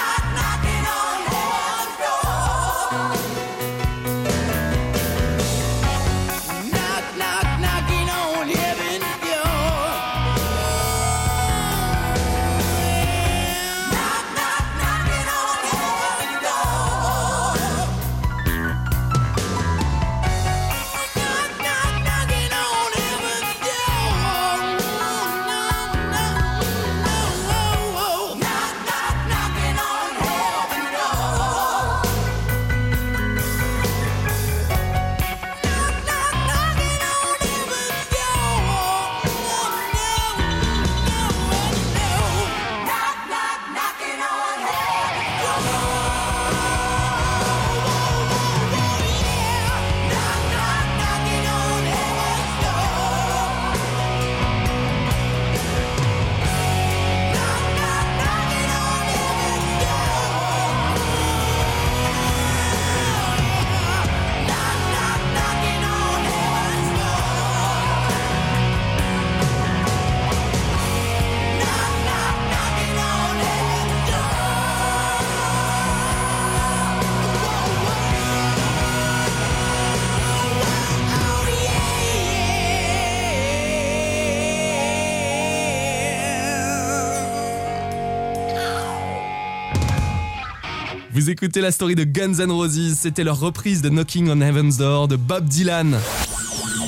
Vous 91.17 91.31
écoutez 91.31 91.61
la 91.61 91.71
story 91.71 91.95
de 91.95 92.03
Guns 92.03 92.35
N' 92.37 92.51
Roses, 92.51 92.93
c'était 92.95 93.23
leur 93.23 93.39
reprise 93.39 93.81
de 93.81 93.89
Knocking 93.89 94.29
on 94.29 94.39
Heaven's 94.39 94.77
Door 94.77 95.07
de 95.07 95.15
Bob 95.15 95.45
Dylan. 95.45 95.97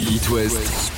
It 0.08 0.30
West, 0.30 0.92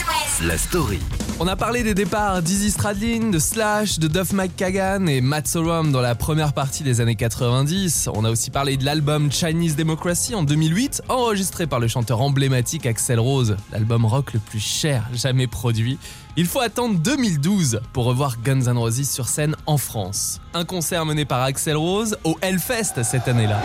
la 0.43 0.57
story. 0.57 0.99
On 1.43 1.47
a 1.47 1.55
parlé 1.55 1.81
des 1.81 1.95
départs 1.95 2.43
d'Izzy 2.43 2.69
Stradlin, 2.69 3.31
de 3.31 3.39
Slash, 3.39 3.97
de 3.97 4.07
Duff 4.07 4.31
McKagan 4.31 5.07
et 5.07 5.21
Matt 5.21 5.47
Sorum 5.47 5.91
dans 5.91 5.99
la 5.99 6.13
première 6.13 6.53
partie 6.53 6.83
des 6.83 7.01
années 7.01 7.15
90. 7.15 8.09
On 8.13 8.25
a 8.25 8.29
aussi 8.29 8.51
parlé 8.51 8.77
de 8.77 8.85
l'album 8.85 9.31
Chinese 9.31 9.75
Democracy 9.75 10.35
en 10.35 10.43
2008, 10.43 11.01
enregistré 11.09 11.65
par 11.65 11.79
le 11.79 11.87
chanteur 11.87 12.21
emblématique 12.21 12.85
Axel 12.85 13.19
Rose, 13.19 13.57
l'album 13.71 14.05
rock 14.05 14.33
le 14.33 14.39
plus 14.39 14.59
cher 14.59 15.09
jamais 15.15 15.47
produit. 15.47 15.97
Il 16.37 16.45
faut 16.45 16.61
attendre 16.61 16.99
2012 16.99 17.81
pour 17.91 18.05
revoir 18.05 18.39
Guns 18.43 18.67
N' 18.67 18.77
Roses 18.77 19.09
sur 19.09 19.27
scène 19.27 19.55
en 19.65 19.77
France. 19.77 20.41
Un 20.53 20.63
concert 20.63 21.07
mené 21.07 21.25
par 21.25 21.41
Axel 21.41 21.75
Rose 21.75 22.19
au 22.23 22.37
Hellfest 22.43 23.01
cette 23.01 23.27
année-là. 23.27 23.59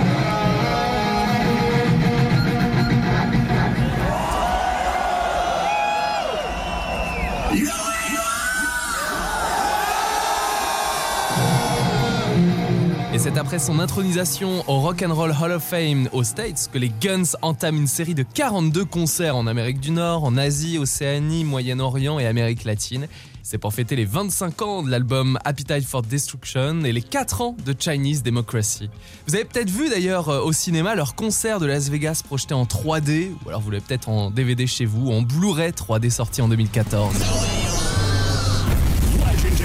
C'est 13.36 13.40
après 13.40 13.58
son 13.58 13.80
intronisation 13.80 14.64
au 14.66 14.80
Rock 14.80 15.02
and 15.02 15.14
Roll 15.14 15.34
Hall 15.38 15.52
of 15.52 15.62
Fame 15.62 16.08
aux 16.12 16.24
States 16.24 16.70
que 16.72 16.78
les 16.78 16.88
Guns 16.88 17.36
entament 17.42 17.76
une 17.76 17.86
série 17.86 18.14
de 18.14 18.22
42 18.22 18.86
concerts 18.86 19.36
en 19.36 19.46
Amérique 19.46 19.78
du 19.78 19.90
Nord, 19.90 20.24
en 20.24 20.38
Asie, 20.38 20.78
Océanie, 20.78 21.44
Moyen-Orient 21.44 22.18
et 22.18 22.26
Amérique 22.26 22.64
latine. 22.64 23.08
C'est 23.42 23.58
pour 23.58 23.74
fêter 23.74 23.94
les 23.94 24.06
25 24.06 24.62
ans 24.62 24.82
de 24.82 24.90
l'album 24.90 25.38
Appetite 25.44 25.84
for 25.84 26.00
Destruction 26.00 26.82
et 26.84 26.92
les 26.92 27.02
4 27.02 27.42
ans 27.42 27.56
de 27.62 27.74
Chinese 27.78 28.22
Democracy. 28.22 28.88
Vous 29.26 29.34
avez 29.34 29.44
peut-être 29.44 29.68
vu 29.68 29.90
d'ailleurs 29.90 30.30
euh, 30.30 30.40
au 30.40 30.52
cinéma 30.54 30.94
leur 30.94 31.14
concert 31.14 31.60
de 31.60 31.66
Las 31.66 31.90
Vegas 31.90 32.22
projeté 32.24 32.54
en 32.54 32.64
3D, 32.64 33.32
ou 33.44 33.48
alors 33.50 33.60
vous 33.60 33.70
l'avez 33.70 33.84
peut-être 33.86 34.08
en 34.08 34.30
DVD 34.30 34.66
chez 34.66 34.86
vous, 34.86 35.12
en 35.12 35.20
Blu-ray 35.20 35.72
3D 35.72 36.08
sorti 36.08 36.40
en 36.40 36.48
2014. 36.48 37.14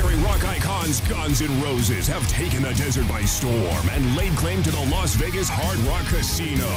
Legendary 0.02 0.26
rock 0.26 0.43
icons 0.45 0.99
Guns 1.02 1.41
N' 1.41 1.62
Roses 1.62 2.08
have 2.08 2.28
taken 2.28 2.64
the 2.64 2.74
desert 2.74 3.08
by 3.08 3.22
storm 3.24 3.89
and 3.91 4.16
laid 4.16 4.36
claim 4.36 4.64
to 4.64 4.72
the 4.72 4.80
Las 4.89 5.14
Vegas 5.16 5.47
Hard 5.49 5.78
Rock 5.80 6.06
Casino. 6.06 6.70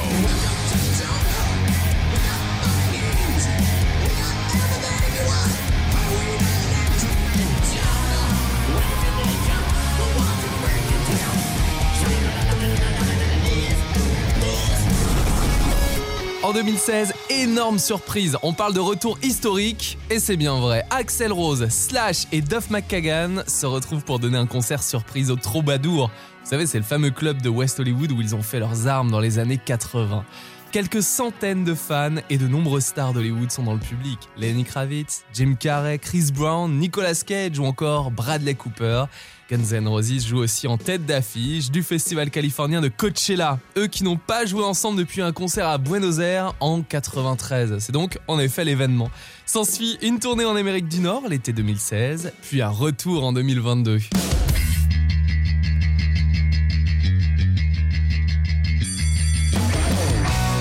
En 16.45 16.53
2016, 16.53 17.11
énorme 17.31 17.79
surprise, 17.79 18.37
on 18.43 18.53
parle 18.53 18.75
de 18.75 18.79
retour 18.79 19.17
historique, 19.23 19.97
et 20.11 20.19
c'est 20.19 20.37
bien 20.37 20.59
vrai. 20.59 20.83
Axel 20.91 21.33
Rose, 21.33 21.67
Slash 21.69 22.27
et 22.31 22.41
Duff 22.41 22.69
McKagan 22.69 23.37
se 23.47 23.65
retrouvent 23.65 24.03
pour 24.03 24.19
donner 24.19 24.37
un 24.37 24.45
concert 24.45 24.83
surprise 24.83 25.31
au 25.31 25.37
Troubadour. 25.37 26.11
Vous 26.43 26.49
savez, 26.51 26.67
c'est 26.67 26.77
le 26.77 26.83
fameux 26.83 27.09
club 27.09 27.41
de 27.41 27.49
West 27.49 27.79
Hollywood 27.79 28.11
où 28.11 28.21
ils 28.21 28.35
ont 28.35 28.43
fait 28.43 28.59
leurs 28.59 28.85
armes 28.85 29.09
dans 29.09 29.19
les 29.19 29.39
années 29.39 29.57
80. 29.57 30.23
Quelques 30.71 31.01
centaines 31.01 31.63
de 31.63 31.73
fans 31.73 32.17
et 32.29 32.37
de 32.37 32.47
nombreuses 32.47 32.85
stars 32.85 33.13
d'Hollywood 33.13 33.49
sont 33.49 33.63
dans 33.63 33.73
le 33.73 33.79
public. 33.79 34.19
Lenny 34.37 34.65
Kravitz, 34.65 35.23
Jim 35.33 35.55
Carrey, 35.59 35.97
Chris 35.97 36.29
Brown, 36.31 36.71
Nicolas 36.77 37.23
Cage 37.25 37.57
ou 37.57 37.65
encore 37.65 38.11
Bradley 38.11 38.53
Cooper. 38.53 39.05
Guns 39.49 39.73
N' 39.73 39.87
Roses 39.87 40.25
joue 40.25 40.39
aussi 40.39 40.67
en 40.67 40.77
tête 40.77 41.05
d'affiche 41.05 41.69
du 41.69 41.83
festival 41.83 42.31
californien 42.31 42.81
de 42.81 42.87
Coachella. 42.87 43.59
Eux 43.77 43.85
qui 43.85 44.03
n'ont 44.03 44.17
pas 44.17 44.45
joué 44.45 44.63
ensemble 44.63 44.97
depuis 44.97 45.21
un 45.21 45.31
concert 45.31 45.67
à 45.67 45.77
Buenos 45.77 46.19
Aires 46.19 46.55
en 46.59 46.81
93. 46.81 47.75
C'est 47.79 47.91
donc 47.91 48.17
en 48.27 48.39
effet 48.39 48.65
l'événement. 48.65 49.11
S'ensuit 49.45 49.99
une 50.01 50.17
tournée 50.19 50.45
en 50.45 50.55
Amérique 50.55 50.87
du 50.87 50.99
Nord 50.99 51.27
l'été 51.29 51.53
2016, 51.53 52.33
puis 52.41 52.63
un 52.63 52.69
retour 52.69 53.23
en 53.23 53.33
2022. 53.33 53.99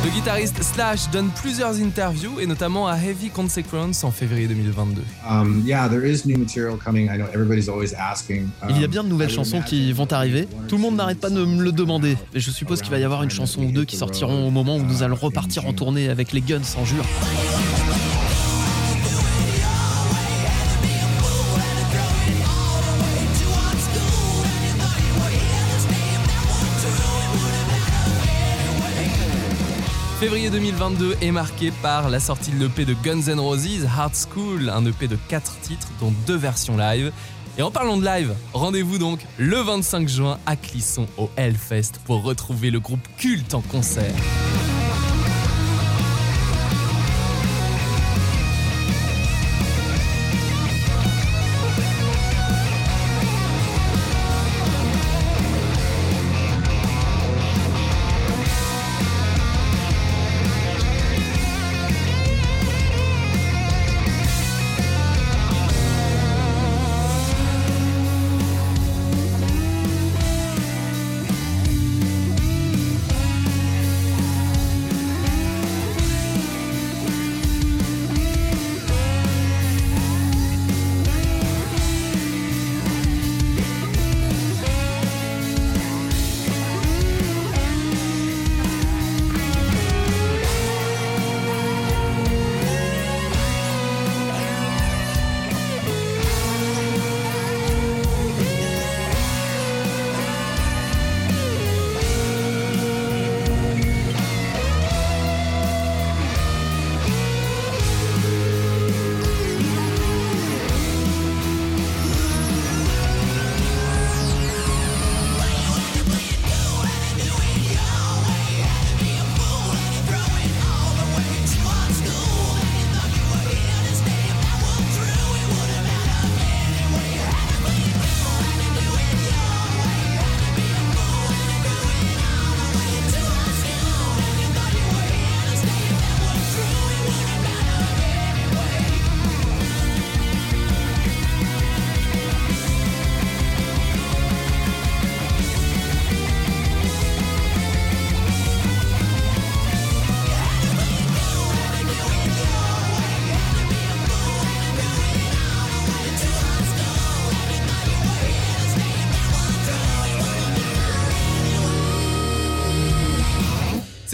Le 0.04 0.10
guitariste 0.10 0.62
Slash 0.62 1.08
donne 1.10 1.30
plusieurs 1.30 1.80
interviews 1.80 2.38
et 2.38 2.46
notamment 2.46 2.86
à 2.86 2.96
Heavy 2.98 3.30
Consequence 3.30 4.04
en 4.04 4.10
février 4.10 4.46
2022. 4.46 5.00
Um, 5.26 5.62
yeah, 5.64 5.88
there 5.88 6.04
is 6.06 6.26
new 6.26 6.36
material 6.36 6.76
coming. 6.76 7.06
I 7.06 7.16
know 7.16 7.26
everybody's 7.32 7.70
always 7.70 7.94
asking. 7.94 8.50
Il 8.68 8.78
y 8.78 8.82
a 8.82 8.84
Um, 8.84 8.90
bien 8.90 9.02
de 9.04 9.08
nouvelles 9.08 9.30
chansons 9.30 9.62
qui 9.62 9.92
vont 9.94 10.12
arriver. 10.12 10.46
Tout 10.68 10.76
le 10.76 10.82
monde 10.82 10.92
two 10.92 10.98
n'arrête 10.98 11.20
pas 11.20 11.30
de 11.30 11.42
me 11.42 11.62
le 11.62 11.72
demander. 11.72 12.18
Et 12.34 12.40
je 12.40 12.50
suppose 12.50 12.82
qu'il 12.82 12.90
va 12.90 12.98
y 12.98 13.04
avoir 13.04 13.22
une 13.22 13.30
chanson 13.30 13.62
ou 13.62 13.72
deux 13.72 13.86
qui 13.86 13.96
sortiront 13.96 14.46
au 14.46 14.50
moment 14.50 14.76
où 14.76 14.82
nous 14.82 15.02
allons 15.02 15.16
repartir 15.16 15.66
en 15.66 15.72
tournée 15.72 16.10
avec 16.10 16.32
les 16.32 16.42
Guns 16.42 16.60
en 16.76 16.84
juin. 16.84 17.04
Février 30.24 30.48
2022 30.48 31.18
est 31.20 31.30
marqué 31.32 31.70
par 31.82 32.08
la 32.08 32.18
sortie 32.18 32.50
de 32.50 32.58
l'EP 32.58 32.86
de 32.86 32.94
Guns 32.94 33.28
N' 33.28 33.38
Roses, 33.38 33.84
Hard 33.94 34.14
School, 34.14 34.70
un 34.70 34.86
EP 34.86 35.06
de 35.06 35.18
4 35.28 35.60
titres 35.60 35.88
dont 36.00 36.14
deux 36.26 36.38
versions 36.38 36.78
live. 36.78 37.12
Et 37.58 37.62
en 37.62 37.70
parlant 37.70 37.98
de 37.98 38.06
live, 38.06 38.34
rendez-vous 38.54 38.96
donc 38.96 39.20
le 39.36 39.58
25 39.58 40.08
juin 40.08 40.38
à 40.46 40.56
Clisson 40.56 41.06
au 41.18 41.28
Hellfest 41.36 42.00
pour 42.06 42.22
retrouver 42.22 42.70
le 42.70 42.80
groupe 42.80 43.06
culte 43.18 43.52
en 43.52 43.60
concert. 43.60 44.14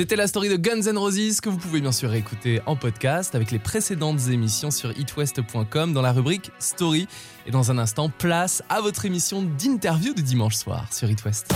C'était 0.01 0.17
la 0.17 0.27
story 0.27 0.49
de 0.49 0.57
Guns 0.57 0.81
N' 0.91 0.97
Roses 0.97 1.43
que 1.43 1.51
vous 1.51 1.59
pouvez 1.59 1.83
bien 1.83 1.93
sûr 1.93 2.15
écouter 2.15 2.63
en 2.65 2.75
podcast 2.75 3.35
avec 3.35 3.51
les 3.51 3.59
précédentes 3.59 4.29
émissions 4.31 4.71
sur 4.71 4.99
itwest.com 4.99 5.93
dans 5.93 6.01
la 6.01 6.13
rubrique 6.13 6.51
Story. 6.59 7.07
Et 7.47 7.51
dans 7.51 7.71
un 7.71 7.77
instant, 7.77 8.09
place 8.09 8.63
à 8.71 8.81
votre 8.81 9.05
émission 9.05 9.43
d'interview 9.43 10.15
de 10.15 10.23
dimanche 10.23 10.55
soir 10.55 10.91
sur 10.91 11.11
It 11.11 11.23
West. 11.27 11.53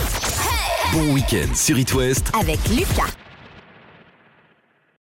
Bon 0.93 1.11
week-end 1.11 1.55
sur 1.55 1.79
It 1.79 1.91
West 1.95 2.31
Avec 2.39 2.59
Lucas. 2.69 3.24